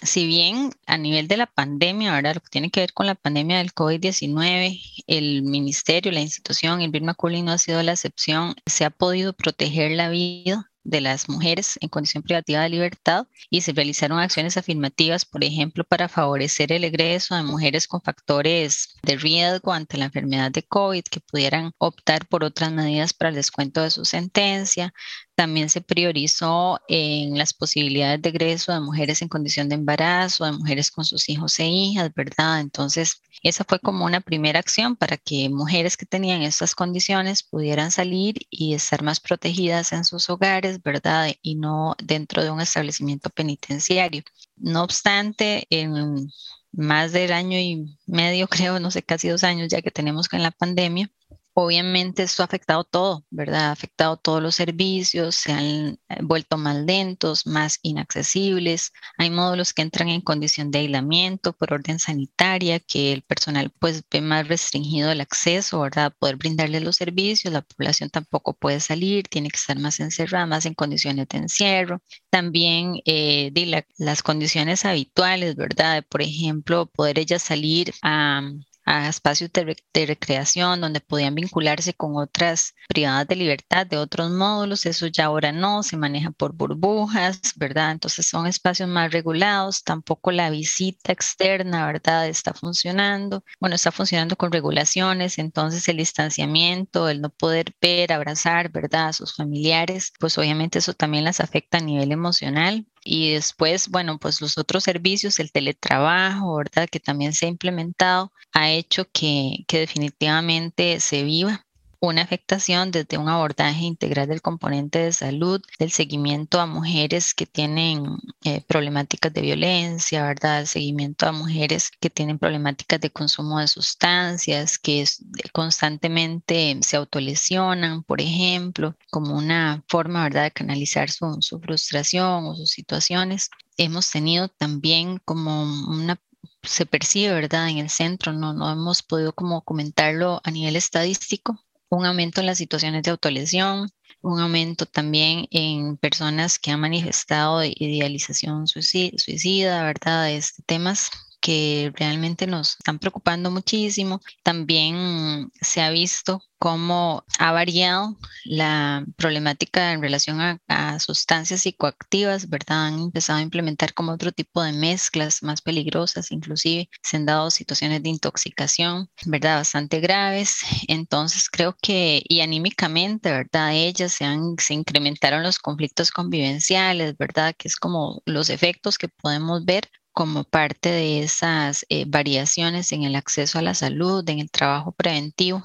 si 0.00 0.28
bien 0.28 0.70
a 0.86 0.96
nivel 0.96 1.26
de 1.26 1.38
la 1.38 1.46
pandemia, 1.46 2.12
¿verdad? 2.12 2.36
Lo 2.36 2.40
que 2.40 2.50
tiene 2.50 2.70
que 2.70 2.80
ver 2.80 2.92
con 2.92 3.06
la 3.06 3.16
pandemia 3.16 3.58
del 3.58 3.74
COVID-19, 3.74 4.80
el 5.08 5.42
ministerio, 5.42 6.12
la 6.12 6.20
institución, 6.20 6.82
el 6.82 6.92
Birma 6.92 7.14
Cooling 7.14 7.46
no 7.46 7.50
ha 7.50 7.58
sido 7.58 7.82
la 7.82 7.92
excepción, 7.94 8.54
se 8.64 8.84
ha 8.84 8.90
podido 8.90 9.32
proteger 9.32 9.90
la 9.90 10.08
vida 10.08 10.70
de 10.86 11.00
las 11.00 11.28
mujeres 11.28 11.78
en 11.80 11.88
condición 11.88 12.22
privativa 12.22 12.62
de 12.62 12.68
libertad 12.68 13.26
y 13.50 13.62
se 13.62 13.72
realizaron 13.72 14.18
acciones 14.18 14.56
afirmativas, 14.56 15.24
por 15.24 15.42
ejemplo, 15.42 15.84
para 15.84 16.08
favorecer 16.08 16.72
el 16.72 16.84
egreso 16.84 17.34
de 17.34 17.42
mujeres 17.42 17.88
con 17.88 18.00
factores 18.00 18.96
de 19.02 19.16
riesgo 19.16 19.72
ante 19.72 19.98
la 19.98 20.06
enfermedad 20.06 20.50
de 20.52 20.62
COVID 20.62 21.02
que 21.02 21.20
pudieran 21.20 21.72
optar 21.78 22.26
por 22.26 22.44
otras 22.44 22.72
medidas 22.72 23.12
para 23.12 23.30
el 23.30 23.34
descuento 23.34 23.82
de 23.82 23.90
su 23.90 24.04
sentencia, 24.04 24.94
también 25.36 25.68
se 25.68 25.82
priorizó 25.82 26.80
en 26.88 27.38
las 27.38 27.52
posibilidades 27.52 28.22
de 28.22 28.30
egreso 28.30 28.72
de 28.72 28.80
mujeres 28.80 29.22
en 29.22 29.28
condición 29.28 29.68
de 29.68 29.76
embarazo, 29.76 30.46
de 30.46 30.52
mujeres 30.52 30.90
con 30.90 31.04
sus 31.04 31.28
hijos 31.28 31.58
e 31.60 31.66
hijas, 31.66 32.12
¿verdad? 32.14 32.60
Entonces, 32.60 33.20
esa 33.42 33.64
fue 33.64 33.78
como 33.78 34.06
una 34.06 34.20
primera 34.22 34.58
acción 34.58 34.96
para 34.96 35.18
que 35.18 35.48
mujeres 35.50 35.96
que 35.96 36.06
tenían 36.06 36.42
estas 36.42 36.74
condiciones 36.74 37.42
pudieran 37.42 37.90
salir 37.92 38.46
y 38.50 38.74
estar 38.74 39.02
más 39.02 39.20
protegidas 39.20 39.92
en 39.92 40.04
sus 40.04 40.28
hogares, 40.30 40.82
¿verdad? 40.82 41.30
Y 41.42 41.56
no 41.56 41.94
dentro 42.02 42.42
de 42.42 42.50
un 42.50 42.60
establecimiento 42.62 43.28
penitenciario. 43.30 44.22
No 44.56 44.82
obstante, 44.82 45.66
en 45.70 46.30
más 46.72 47.12
del 47.12 47.32
año 47.32 47.58
y 47.58 47.98
medio, 48.06 48.48
creo, 48.48 48.80
no 48.80 48.90
sé, 48.90 49.02
casi 49.02 49.28
dos 49.28 49.44
años 49.44 49.68
ya 49.68 49.82
que 49.82 49.90
tenemos 49.90 50.28
con 50.28 50.42
la 50.42 50.50
pandemia, 50.50 51.10
Obviamente 51.58 52.22
esto 52.22 52.42
ha 52.42 52.44
afectado 52.44 52.84
todo, 52.84 53.24
¿verdad? 53.30 53.68
Ha 53.68 53.70
afectado 53.72 54.18
todos 54.18 54.42
los 54.42 54.54
servicios, 54.54 55.36
se 55.36 55.52
han 55.52 55.64
eh, 56.10 56.18
vuelto 56.20 56.58
más 56.58 56.76
lentos, 56.76 57.46
más 57.46 57.78
inaccesibles. 57.80 58.92
Hay 59.16 59.30
módulos 59.30 59.72
que 59.72 59.80
entran 59.80 60.10
en 60.10 60.20
condición 60.20 60.70
de 60.70 60.80
aislamiento 60.80 61.54
por 61.54 61.72
orden 61.72 61.98
sanitaria, 61.98 62.78
que 62.78 63.14
el 63.14 63.22
personal 63.22 63.72
pues 63.78 64.04
ve 64.10 64.20
más 64.20 64.46
restringido 64.48 65.10
el 65.10 65.22
acceso, 65.22 65.80
¿verdad? 65.80 66.12
Poder 66.18 66.36
brindarle 66.36 66.80
los 66.80 66.96
servicios, 66.96 67.54
la 67.54 67.62
población 67.62 68.10
tampoco 68.10 68.52
puede 68.52 68.80
salir, 68.80 69.26
tiene 69.26 69.48
que 69.48 69.56
estar 69.56 69.78
más 69.78 69.98
encerrada, 69.98 70.44
más 70.44 70.66
en 70.66 70.74
condiciones 70.74 71.26
de 71.28 71.38
encierro. 71.38 72.02
También 72.28 73.00
eh, 73.06 73.50
las 73.96 74.22
condiciones 74.22 74.84
habituales, 74.84 75.56
¿verdad? 75.56 76.04
Por 76.06 76.20
ejemplo, 76.20 76.84
poder 76.84 77.18
ella 77.18 77.38
salir 77.38 77.94
a 78.02 78.42
a 78.86 79.08
espacios 79.08 79.50
de, 79.52 79.76
recreación 80.06 80.80
donde 80.80 81.00
podían 81.00 81.34
vincularse 81.34 81.92
con 81.94 82.16
otras 82.16 82.74
privadas 82.88 83.26
de 83.26 83.36
libertad 83.36 83.86
de 83.86 83.98
otros 83.98 84.30
módulos, 84.30 84.86
eso 84.86 85.08
ya 85.08 85.26
ahora 85.26 85.52
no, 85.52 85.82
se 85.82 85.96
maneja 85.96 86.30
por 86.30 86.54
burbujas, 86.54 87.40
¿verdad? 87.56 87.90
Entonces 87.90 88.28
son 88.28 88.46
espacios 88.46 88.88
más 88.88 89.12
regulados, 89.12 89.82
tampoco 89.82 90.30
la 90.30 90.50
visita 90.50 91.12
externa, 91.12 91.86
¿verdad? 91.86 92.28
Está 92.28 92.54
funcionando, 92.54 93.42
bueno, 93.60 93.74
está 93.74 93.90
funcionando 93.90 94.36
con 94.36 94.52
regulaciones, 94.52 95.38
entonces 95.38 95.88
el 95.88 95.96
distanciamiento, 95.96 97.08
el 97.08 97.20
no 97.20 97.30
poder 97.30 97.74
ver, 97.80 98.12
abrazar, 98.12 98.70
¿verdad? 98.70 99.08
A 99.08 99.12
sus 99.12 99.34
familiares, 99.34 100.12
pues 100.20 100.38
obviamente 100.38 100.78
eso 100.78 100.94
también 100.94 101.24
las 101.24 101.40
afecta 101.40 101.78
a 101.78 101.80
nivel 101.80 102.12
emocional, 102.12 102.86
y 103.06 103.32
después, 103.32 103.88
bueno, 103.90 104.18
pues 104.18 104.40
los 104.40 104.58
otros 104.58 104.84
servicios, 104.84 105.38
el 105.38 105.52
teletrabajo, 105.52 106.56
¿verdad? 106.56 106.88
Que 106.90 107.00
también 107.00 107.32
se 107.32 107.46
ha 107.46 107.48
implementado, 107.48 108.32
ha 108.52 108.70
hecho 108.70 109.06
que, 109.12 109.64
que 109.68 109.78
definitivamente 109.80 111.00
se 111.00 111.22
viva 111.22 111.65
una 112.08 112.22
afectación 112.22 112.90
desde 112.90 113.18
un 113.18 113.28
abordaje 113.28 113.84
integral 113.84 114.28
del 114.28 114.42
componente 114.42 114.98
de 114.98 115.12
salud, 115.12 115.62
del 115.78 115.90
seguimiento 115.90 116.60
a 116.60 116.66
mujeres 116.66 117.34
que 117.34 117.46
tienen 117.46 118.18
eh, 118.44 118.62
problemáticas 118.66 119.32
de 119.32 119.40
violencia, 119.40 120.24
¿verdad? 120.24 120.60
El 120.60 120.66
seguimiento 120.66 121.26
a 121.26 121.32
mujeres 121.32 121.90
que 122.00 122.10
tienen 122.10 122.38
problemáticas 122.38 123.00
de 123.00 123.10
consumo 123.10 123.58
de 123.58 123.68
sustancias, 123.68 124.78
que 124.78 125.04
constantemente 125.52 126.78
se 126.82 126.96
autolesionan, 126.96 128.02
por 128.02 128.20
ejemplo, 128.20 128.96
como 129.10 129.36
una 129.36 129.84
forma, 129.88 130.24
¿verdad?, 130.24 130.44
de 130.44 130.50
canalizar 130.52 131.10
su, 131.10 131.36
su 131.40 131.60
frustración 131.60 132.46
o 132.46 132.54
sus 132.54 132.70
situaciones. 132.70 133.50
Hemos 133.76 134.10
tenido 134.10 134.48
también 134.48 135.18
como 135.24 135.62
una 135.62 136.18
se 136.62 136.86
percibe, 136.86 137.32
¿verdad? 137.34 137.68
En 137.68 137.78
el 137.78 137.90
centro, 137.90 138.32
no, 138.32 138.52
no 138.52 138.70
hemos 138.70 139.02
podido 139.02 139.32
como 139.32 139.62
comentarlo 139.62 140.40
a 140.44 140.50
nivel 140.50 140.76
estadístico, 140.76 141.60
un 141.88 142.06
aumento 142.06 142.40
en 142.40 142.46
las 142.46 142.58
situaciones 142.58 143.02
de 143.02 143.10
autolesión, 143.10 143.88
un 144.22 144.40
aumento 144.40 144.86
también 144.86 145.46
en 145.50 145.96
personas 145.96 146.58
que 146.58 146.70
han 146.70 146.80
manifestado 146.80 147.64
idealización 147.64 148.66
suicida, 148.66 149.82
¿verdad? 149.84 150.30
Este, 150.30 150.62
temas 150.64 151.10
que 151.46 151.92
realmente 151.94 152.48
nos 152.48 152.70
están 152.70 152.98
preocupando 152.98 153.52
muchísimo. 153.52 154.20
También 154.42 155.52
se 155.60 155.80
ha 155.80 155.90
visto 155.90 156.42
cómo 156.58 157.24
ha 157.38 157.52
variado 157.52 158.18
la 158.44 159.04
problemática 159.16 159.92
en 159.92 160.02
relación 160.02 160.40
a, 160.40 160.98
sustancias 160.98 161.60
psicoactivas, 161.60 162.48
¿verdad? 162.48 162.86
Han 162.86 162.98
empezado 162.98 163.38
a 163.38 163.42
implementar 163.42 163.94
como 163.94 164.10
otro 164.10 164.32
tipo 164.32 164.60
de 164.60 164.72
mezclas 164.72 165.40
más 165.44 165.62
peligrosas, 165.62 166.32
inclusive 166.32 166.88
se 167.00 167.18
han 167.18 167.26
dado 167.26 167.50
situaciones 167.50 168.02
de 168.02 168.08
intoxicación, 168.08 169.08
¿verdad? 169.26 169.58
Bastante 169.58 170.00
graves. 170.00 170.62
Entonces 170.88 171.48
creo 171.48 171.76
que, 171.80 172.22
y 172.28 172.40
anímicamente, 172.40 173.30
¿verdad? 173.30 173.72
Ellas 173.72 174.12
se, 174.12 174.24
han, 174.24 174.56
se 174.58 174.74
incrementaron 174.74 175.44
los 175.44 175.60
conflictos 175.60 176.10
convivenciales, 176.10 177.16
¿verdad? 177.16 177.54
Que 177.56 177.68
es 177.68 177.76
como 177.76 178.20
los 178.24 178.50
efectos 178.50 178.98
que 178.98 179.08
podemos 179.08 179.64
ver 179.64 179.88
como 180.16 180.44
parte 180.44 180.88
de 180.90 181.22
esas 181.22 181.84
eh, 181.90 182.06
variaciones 182.08 182.90
en 182.92 183.02
el 183.02 183.16
acceso 183.16 183.58
a 183.58 183.62
la 183.62 183.74
salud, 183.74 184.26
en 184.30 184.38
el 184.38 184.50
trabajo 184.50 184.92
preventivo 184.92 185.62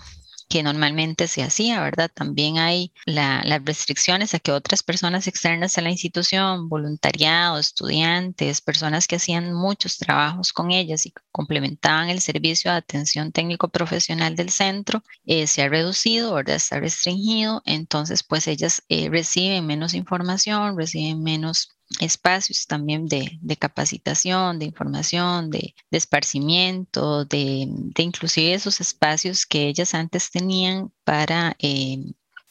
que 0.50 0.62
normalmente 0.62 1.29
se 1.29 1.41
hacía, 1.41 1.81
¿verdad? 1.81 2.12
También 2.13 2.58
hay 2.58 2.91
las 3.05 3.63
restricciones 3.63 4.34
a 4.34 4.39
que 4.39 4.51
otras 4.51 4.84
personas 4.84 5.25
externas 5.27 5.77
a 5.77 5.81
la 5.81 5.89
institución, 5.89 6.67
voluntariado, 6.67 7.60
estudiantes, 7.60 8.60
personas 8.60 9.08
que 9.08 9.15
hacían 9.15 9.53
muchos 9.53 9.98
trabajos 9.98 10.51
con 10.51 10.72
ellas 10.72 11.05
y 11.05 11.13
complementaban 11.31 12.10
el 12.10 12.20
servicio 12.20 12.72
de 12.72 12.77
atención 12.77 13.31
técnico 13.31 13.70
profesional 13.70 14.36
del 14.36 14.50
centro, 14.50 15.01
eh, 15.25 15.48
se 15.48 15.62
ha 15.62 15.70
reducido, 15.70 16.34
¿verdad? 16.34 16.58
Está 16.58 16.81
restringido, 16.81 17.62
entonces 17.65 18.22
pues 18.22 18.48
ellas 18.50 18.84
eh, 18.89 19.08
reciben 19.10 19.65
menos 19.65 19.93
información, 19.93 20.77
reciben 20.77 21.24
menos 21.24 21.70
espacios 22.00 22.67
también 22.67 23.07
de, 23.07 23.39
capacitación, 23.60 24.60
de 24.60 24.65
información, 24.65 25.50
de, 25.50 25.75
esparcimiento, 25.91 27.25
de, 27.25 27.67
inclusive 27.98 28.53
esos 28.53 28.79
espacios 28.81 29.45
que 29.45 29.67
ellas 29.67 29.93
antes 29.93 30.31
tenían 30.31 30.91
para 31.03 31.55
eh, 31.60 32.03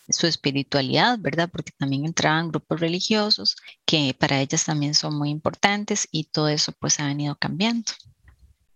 su 0.09 0.27
espiritualidad, 0.27 1.19
¿verdad? 1.19 1.49
Porque 1.51 1.73
también 1.77 2.05
entraban 2.05 2.49
grupos 2.49 2.81
religiosos 2.81 3.57
que 3.85 4.15
para 4.19 4.41
ellas 4.41 4.65
también 4.65 4.95
son 4.95 5.17
muy 5.17 5.31
importantes 5.31 6.09
y 6.11 6.25
todo 6.25 6.49
eso 6.49 6.73
pues 6.73 7.01
ha 7.01 7.07
venido 7.07 7.37
cambiando. 7.37 7.93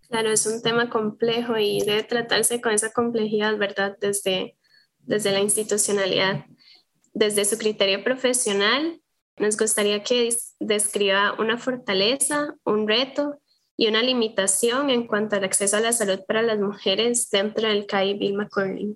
Claro, 0.09 0.31
es 0.31 0.47
un 0.47 0.63
tema 0.63 0.91
complejo 0.91 1.57
y 1.59 1.81
debe 1.81 2.05
tratarse 2.05 2.61
con 2.61 2.73
esa 2.73 2.93
complejidad, 2.93 3.57
¿verdad? 3.59 3.97
Desde, 4.01 4.57
desde 5.01 5.33
la 5.33 5.41
institucionalidad, 5.41 6.47
desde 7.13 7.45
su 7.45 7.59
criterio 7.59 8.05
profesional 8.05 9.01
nos 9.37 9.57
gustaría 9.57 10.03
que 10.03 10.35
describa 10.61 11.35
una 11.39 11.59
fortaleza, 11.59 12.55
un 12.65 12.87
reto 12.87 13.41
y 13.77 13.89
una 13.89 14.03
limitación 14.03 14.91
en 14.91 15.07
cuanto 15.07 15.37
al 15.37 15.45
acceso 15.45 15.77
a 15.77 15.81
la 15.81 15.93
salud 15.93 16.21
para 16.27 16.43
las 16.43 16.59
mujeres 16.59 17.29
dentro 17.31 17.69
del 17.69 17.87
CAI 17.87 18.15
Vilma 18.15 18.49
Corling. 18.49 18.95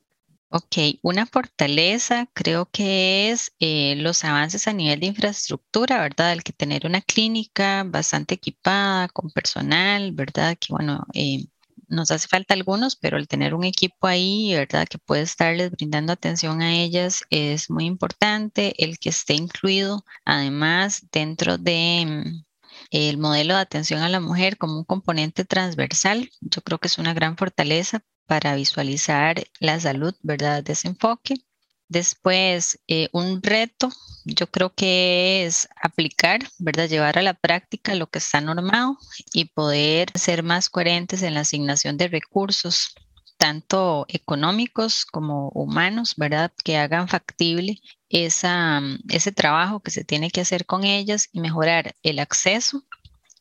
Ok, 0.51 0.77
una 1.03 1.27
fortaleza 1.27 2.27
creo 2.33 2.71
que 2.71 3.31
es 3.31 3.53
eh, 3.59 3.97
los 3.97 4.25
avances 4.25 4.67
a 4.67 4.73
nivel 4.73 5.01
de 5.01 5.07
infraestructura, 5.07 6.01
¿verdad? 6.01 6.33
El 6.33 6.43
que 6.43 6.55
tener 6.55 6.87
una 6.87 7.03
clínica 7.03 7.85
bastante 7.85 8.37
equipada, 8.37 9.09
con 9.09 9.31
personal, 9.31 10.13
¿verdad? 10.13 10.57
Que 10.59 10.69
bueno, 10.73 11.05
eh, 11.13 11.45
nos 11.89 12.11
hace 12.11 12.29
falta 12.29 12.55
algunos, 12.55 12.97
pero 12.97 13.17
el 13.17 13.29
tener 13.29 13.55
un 13.55 13.65
equipo 13.65 14.07
ahí, 14.07 14.55
¿verdad? 14.55 14.87
Que 14.89 14.99
puede 14.99 15.23
estarles 15.23 15.71
brindando 15.71 16.13
atención 16.13 16.63
a 16.63 16.75
ellas 16.75 17.23
es 17.31 17.71
muy 17.71 17.87
importante. 17.87 18.75
El 18.83 18.99
que 18.99 19.11
esté 19.11 19.35
incluido, 19.35 20.05
además, 20.25 21.07
dentro 21.13 21.59
de 21.59 22.05
mm, 22.07 22.45
el 22.91 23.19
modelo 23.19 23.55
de 23.55 23.61
atención 23.61 24.03
a 24.03 24.09
la 24.09 24.21
mujer 24.21 24.57
como 24.59 24.79
un 24.79 24.85
componente 24.85 25.45
transversal, 25.45 26.31
yo 26.41 26.63
creo 26.63 26.79
que 26.79 26.89
es 26.89 26.99
una 26.99 27.15
gran 27.15 27.37
fortaleza 27.37 28.01
para 28.27 28.55
visualizar 28.55 29.43
la 29.61 29.81
salud, 29.81 30.15
¿verdad? 30.23 30.63
De 30.63 30.75
ese 30.75 30.89
enfoque. 30.89 31.37
Después, 31.89 32.79
eh, 32.87 33.09
un 33.13 33.43
reto, 33.43 33.91
yo 34.25 34.47
creo 34.49 34.75
que 34.75 35.47
es 35.47 35.69
aplicar, 35.83 36.41
¿verdad? 36.59 36.89
Llevar 36.89 37.19
a 37.19 37.23
la 37.23 37.35
práctica 37.35 37.95
lo 37.95 38.09
que 38.09 38.19
está 38.19 38.41
normado 38.43 38.99
y 39.33 39.47
poder 39.47 40.11
ser 40.15 40.43
más 40.43 40.69
coherentes 40.69 41.23
en 41.23 41.35
la 41.35 41.41
asignación 41.41 41.97
de 41.97 42.09
recursos, 42.09 42.95
tanto 43.39 44.05
económicos 44.09 45.07
como 45.07 45.49
humanos, 45.51 46.15
¿verdad? 46.17 46.53
Que 46.63 46.77
hagan 46.77 47.09
factible 47.09 47.81
ese 48.11 49.33
trabajo 49.35 49.81
que 49.81 49.91
se 49.91 50.05
tiene 50.05 50.31
que 50.31 50.41
hacer 50.43 50.67
con 50.67 50.85
ellas 50.85 51.29
y 51.33 51.41
mejorar 51.41 51.95
el 52.03 52.19
acceso 52.19 52.85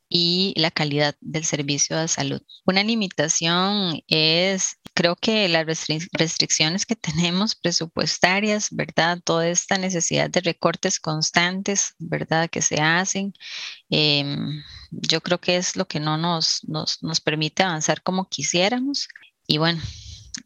y 0.09 0.53
la 0.55 0.71
calidad 0.71 1.15
del 1.21 1.45
servicio 1.45 1.97
de 1.97 2.07
salud. 2.07 2.41
Una 2.65 2.83
limitación 2.83 4.01
es, 4.07 4.77
creo 4.93 5.15
que 5.15 5.47
las 5.49 5.65
restricciones 6.13 6.85
que 6.85 6.95
tenemos 6.95 7.55
presupuestarias, 7.55 8.69
¿verdad? 8.71 9.19
Toda 9.23 9.47
esta 9.49 9.77
necesidad 9.77 10.29
de 10.29 10.41
recortes 10.41 10.99
constantes, 10.99 11.93
¿verdad? 11.99 12.49
Que 12.49 12.61
se 12.61 12.81
hacen. 12.81 13.33
Em, 13.89 14.63
yo 14.91 15.21
creo 15.21 15.39
que 15.39 15.57
es 15.57 15.75
lo 15.75 15.87
que 15.87 15.99
no 15.99 16.17
nos, 16.17 16.61
nos, 16.67 17.03
nos 17.03 17.19
permite 17.21 17.63
avanzar 17.63 18.01
como 18.01 18.29
quisiéramos. 18.29 19.07
Y 19.47 19.57
bueno, 19.57 19.81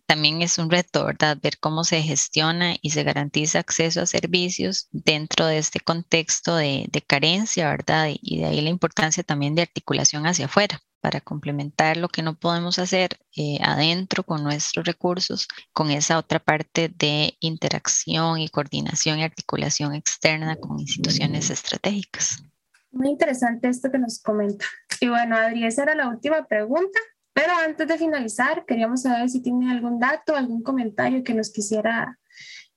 también 0.05 0.41
es 0.41 0.57
un 0.57 0.69
reto, 0.69 1.05
¿verdad? 1.05 1.37
Ver 1.41 1.59
cómo 1.59 1.83
se 1.83 2.01
gestiona 2.01 2.75
y 2.81 2.91
se 2.91 3.03
garantiza 3.03 3.59
acceso 3.59 4.01
a 4.01 4.05
servicios 4.05 4.87
dentro 4.91 5.45
de 5.45 5.57
este 5.57 5.79
contexto 5.79 6.55
de, 6.55 6.89
carencia, 7.07 7.69
¿verdad? 7.69 8.09
Y 8.21 8.39
de 8.39 8.45
ahí 8.45 8.61
la 8.61 8.69
importancia 8.69 9.23
también 9.23 9.55
de 9.55 9.63
articulación 9.63 10.25
hacia 10.25 10.45
afuera 10.45 10.81
para 11.01 11.19
complementar 11.19 11.97
lo 11.97 12.09
que 12.09 12.21
no 12.21 12.35
podemos 12.35 12.77
hacer 12.79 13.19
eh, 13.35 13.57
adentro 13.63 14.23
con 14.23 14.43
nuestros 14.43 14.85
recursos, 14.85 15.47
con 15.73 15.89
esa 15.89 16.17
otra 16.19 16.39
parte 16.39 16.89
de 16.89 17.35
interacción 17.39 18.39
y 18.39 18.49
coordinación 18.49 19.19
y 19.19 19.23
articulación 19.23 19.95
externa 19.95 20.55
con 20.57 20.79
instituciones 20.79 21.49
estratégicas. 21.49 22.43
Muy 22.91 23.09
interesante 23.09 23.69
esto 23.69 23.89
que 23.89 23.97
nos 23.97 24.21
comenta. 24.21 24.65
Y 24.99 25.07
bueno, 25.07 25.35
Adri, 25.35 25.65
esa 25.65 25.83
era 25.83 25.95
la 25.95 26.09
última 26.09 26.45
pregunta. 26.45 26.99
Pero 27.33 27.53
antes 27.53 27.87
de 27.87 27.97
finalizar, 27.97 28.65
queríamos 28.65 29.03
saber 29.03 29.29
si 29.29 29.41
tiene 29.41 29.71
algún 29.71 29.99
dato, 29.99 30.35
algún 30.35 30.63
comentario 30.63 31.23
que 31.23 31.33
nos 31.33 31.51
quisiera 31.51 32.19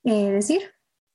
eh, 0.03 0.31
decir. 0.31 0.61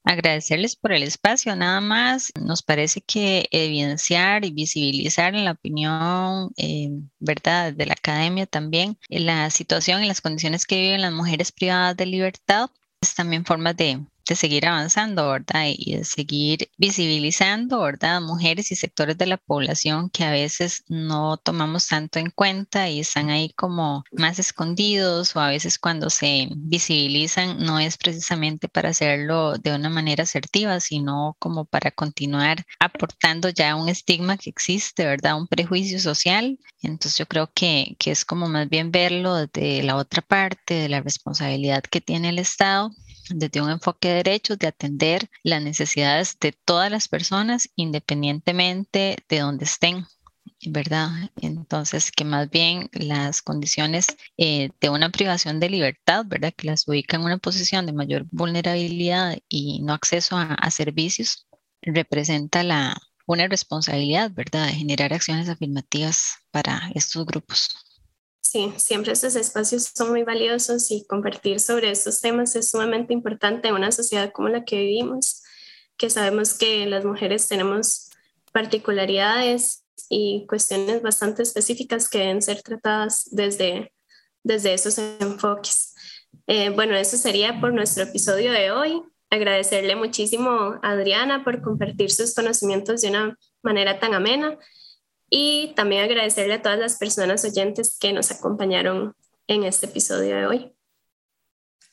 Agradecerles 0.05 0.77
por 0.77 0.93
el 0.93 1.03
espacio, 1.03 1.55
nada 1.57 1.81
más. 1.81 2.33
Nos 2.41 2.63
parece 2.63 3.03
que 3.03 3.47
evidenciar 3.51 4.45
y 4.45 4.51
visibilizar 4.51 5.35
en 5.35 5.45
la 5.45 5.53
opinión, 5.53 6.51
eh, 6.57 6.91
¿verdad?, 7.19 7.73
de 7.75 7.87
la 7.87 7.93
academia 7.93 8.47
también, 8.47 8.99
la 9.09 9.51
situación 9.51 10.03
y 10.03 10.09
las 10.09 10.21
condiciones 10.21 10.67
que 10.67 10.81
viven 10.81 11.03
las 11.03 11.13
mujeres 11.13 11.53
privadas 11.53 11.97
de 11.97 12.07
libertad 12.07 12.71
es 13.03 13.15
también 13.15 13.45
forma 13.45 13.73
de, 13.75 14.01
de 14.31 14.37
seguir 14.37 14.67
avanzando, 14.67 15.29
¿verdad? 15.29 15.65
Y 15.77 15.97
de 15.97 16.05
seguir 16.05 16.71
visibilizando, 16.79 17.81
¿verdad? 17.81 18.21
Mujeres 18.21 18.71
y 18.71 18.77
sectores 18.77 19.19
de 19.19 19.27
la 19.27 19.39
población 19.39 20.09
que 20.09 20.23
a 20.25 20.31
veces 20.31 20.85
no 20.89 21.37
tomamos 21.37 21.89
tanto 21.89 22.21
en 22.21 22.31
cuenta 22.31 22.89
y 22.89 23.01
están 23.01 23.29
ahí 23.29 23.51
como 23.57 24.05
más 24.13 24.39
escondidos 24.39 25.35
o 25.35 25.41
a 25.41 25.49
veces 25.49 25.81
cuando 25.81 26.11
se 26.11 26.49
visibilizan 26.53 27.59
no 27.59 27.81
es 27.81 27.97
precisamente 27.99 28.69
para 28.69 28.91
hacerlo 28.91 29.59
de 29.59 29.75
una 29.75 29.91
manera 29.91 30.23
asertiva, 30.23 30.79
sino 30.79 31.37
como 31.41 31.65
para 31.65 31.91
continuar 31.91 32.65
aportando 32.79 33.49
ya 33.49 33.75
un 33.75 33.89
estigma 33.89 34.37
que 34.37 34.51
existe, 34.51 35.05
¿verdad? 35.05 35.37
Un 35.37 35.49
prejuicio 35.49 35.99
social. 35.99 36.57
Entonces 36.83 37.19
yo 37.19 37.27
creo 37.27 37.51
que, 37.53 37.97
que 37.99 38.13
es 38.13 38.25
como 38.25 38.49
más 38.49 38.69
bien 38.69 38.93
verlo 38.93 39.35
desde 39.35 39.83
la 39.83 39.97
otra 39.97 40.23
parte, 40.23 40.75
de 40.75 40.89
la 40.89 41.01
responsabilidad 41.01 41.83
que 41.83 42.01
tiene 42.01 42.29
el 42.29 42.39
Estado 42.39 42.93
desde 43.35 43.61
un 43.61 43.71
enfoque 43.71 44.09
de 44.09 44.15
derechos 44.15 44.59
de 44.59 44.67
atender 44.69 45.31
las 45.43 45.63
necesidades 45.63 46.39
de 46.41 46.53
todas 46.53 46.91
las 46.91 47.09
personas 47.09 47.69
independientemente 47.77 49.17
de 49.29 49.39
donde 49.39 49.65
estén. 49.65 50.07
¿verdad? 50.67 51.11
Entonces, 51.41 52.13
que 52.13 52.25
más 52.25 52.51
bien 52.51 52.91
las 52.93 53.43
condiciones 53.43 54.07
eh, 54.37 54.71
de 54.81 54.91
una 54.91 55.11
privación 55.11 55.61
de 55.61 55.71
libertad, 55.71 56.25
¿verdad? 56.27 56.53
Que 56.55 56.67
las 56.67 56.87
ubica 56.87 57.17
en 57.17 57.23
una 57.25 57.39
posición 57.39 57.87
de 57.87 57.93
mayor 57.93 58.27
vulnerabilidad 58.31 59.39
y 59.49 59.81
no 59.83 59.95
acceso 59.95 60.37
a, 60.37 60.71
servicios, 60.71 61.47
representa 61.83 62.63
la, 62.63 63.01
una 63.27 63.49
responsabilidad, 63.49 64.31
¿verdad? 64.33 64.67
De 64.67 64.75
generar 64.75 65.13
acciones 65.15 65.49
afirmativas 65.49 66.37
para 66.51 66.91
estos 66.95 67.25
grupos. 67.27 67.71
Sí, 68.51 68.75
siempre 68.79 69.13
estos 69.13 69.37
espacios 69.37 69.93
son 69.95 70.11
muy 70.11 70.25
valiosos 70.25 70.91
y 70.91 71.07
compartir 71.07 71.61
sobre 71.61 71.93
estos 71.93 72.21
temas 72.21 72.57
es 72.57 72.69
sumamente 72.69 73.13
importante 73.13 73.69
en 73.69 73.75
una 73.75 73.93
sociedad 73.93 74.33
como 74.33 74.49
la 74.49 74.65
que 74.65 74.75
vivimos, 74.75 75.45
que 75.97 76.11
sabemos 76.11 76.55
que 76.55 76.85
las 76.87 77.05
mujeres 77.05 77.47
tenemos 77.47 78.11
particularidades 78.51 79.85
y 80.09 80.47
cuestiones 80.49 81.01
bastante 81.01 81.45
específicas 81.45 82.09
que 82.09 82.19
deben 82.19 82.43
ser 82.43 82.61
tratadas 82.63 83.29
desde, 83.31 83.93
desde 84.43 84.75
esos 84.75 84.99
enfoques. 84.99 85.95
Eh, 86.49 86.71
bueno, 86.71 86.97
eso 86.97 87.17
sería 87.19 87.61
por 87.61 87.73
nuestro 87.73 88.03
episodio 88.03 88.51
de 88.51 88.73
hoy. 88.73 89.01
Agradecerle 89.31 89.95
muchísimo 89.95 90.51
a 90.83 90.91
Adriana 90.91 91.45
por 91.45 91.63
compartir 91.63 92.11
sus 92.11 92.35
conocimientos 92.35 93.03
de 93.03 93.11
una 93.11 93.39
manera 93.63 94.01
tan 94.01 94.13
amena 94.13 94.59
y 95.31 95.73
también 95.77 96.05
agradecerle 96.05 96.55
a 96.55 96.63
todas 96.63 96.79
las 96.79 96.99
personas 96.99 97.45
oyentes 97.45 97.97
que 97.99 98.13
nos 98.13 98.31
acompañaron 98.31 99.15
en 99.47 99.65
este 99.65 99.87
episodio 99.87 100.37
de 100.37 100.47
hoy. 100.47 100.73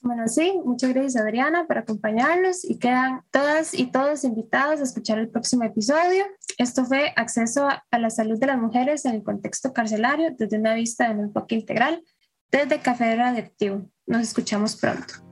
Bueno, 0.01 0.27
sí, 0.27 0.59
muchas 0.63 0.93
gracias 0.93 1.21
Adriana 1.21 1.65
por 1.67 1.77
acompañarnos 1.79 2.63
y 2.63 2.77
quedan 2.77 3.21
todas 3.31 3.73
y 3.73 3.91
todos 3.91 4.23
invitados 4.23 4.79
a 4.79 4.83
escuchar 4.83 5.17
el 5.19 5.29
próximo 5.29 5.63
episodio. 5.63 6.25
Esto 6.57 6.85
fue 6.85 7.13
Acceso 7.15 7.67
a 7.67 7.99
la 7.99 8.09
Salud 8.09 8.39
de 8.39 8.47
las 8.47 8.59
Mujeres 8.59 9.05
en 9.05 9.15
el 9.15 9.23
Contexto 9.23 9.73
Carcelario 9.73 10.35
desde 10.37 10.59
una 10.59 10.75
vista 10.75 11.07
de 11.07 11.15
un 11.15 11.25
enfoque 11.25 11.55
integral 11.55 12.03
desde 12.51 12.79
Café 12.79 13.15
Radioactivo. 13.15 13.89
Nos 14.05 14.21
escuchamos 14.21 14.75
pronto. 14.75 15.26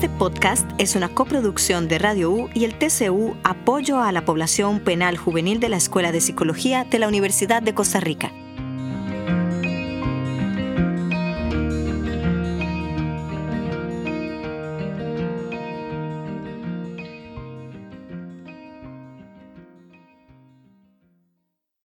Este 0.00 0.16
podcast 0.16 0.66
es 0.78 0.96
una 0.96 1.10
coproducción 1.10 1.86
de 1.86 1.98
Radio 1.98 2.30
U 2.30 2.48
y 2.54 2.64
el 2.64 2.72
TCU 2.78 3.36
Apoyo 3.44 4.00
a 4.00 4.12
la 4.12 4.24
Población 4.24 4.80
Penal 4.80 5.18
Juvenil 5.18 5.60
de 5.60 5.68
la 5.68 5.76
Escuela 5.76 6.10
de 6.10 6.22
Psicología 6.22 6.86
de 6.90 6.98
la 6.98 7.06
Universidad 7.06 7.60
de 7.60 7.74
Costa 7.74 8.00
Rica. 8.00 8.32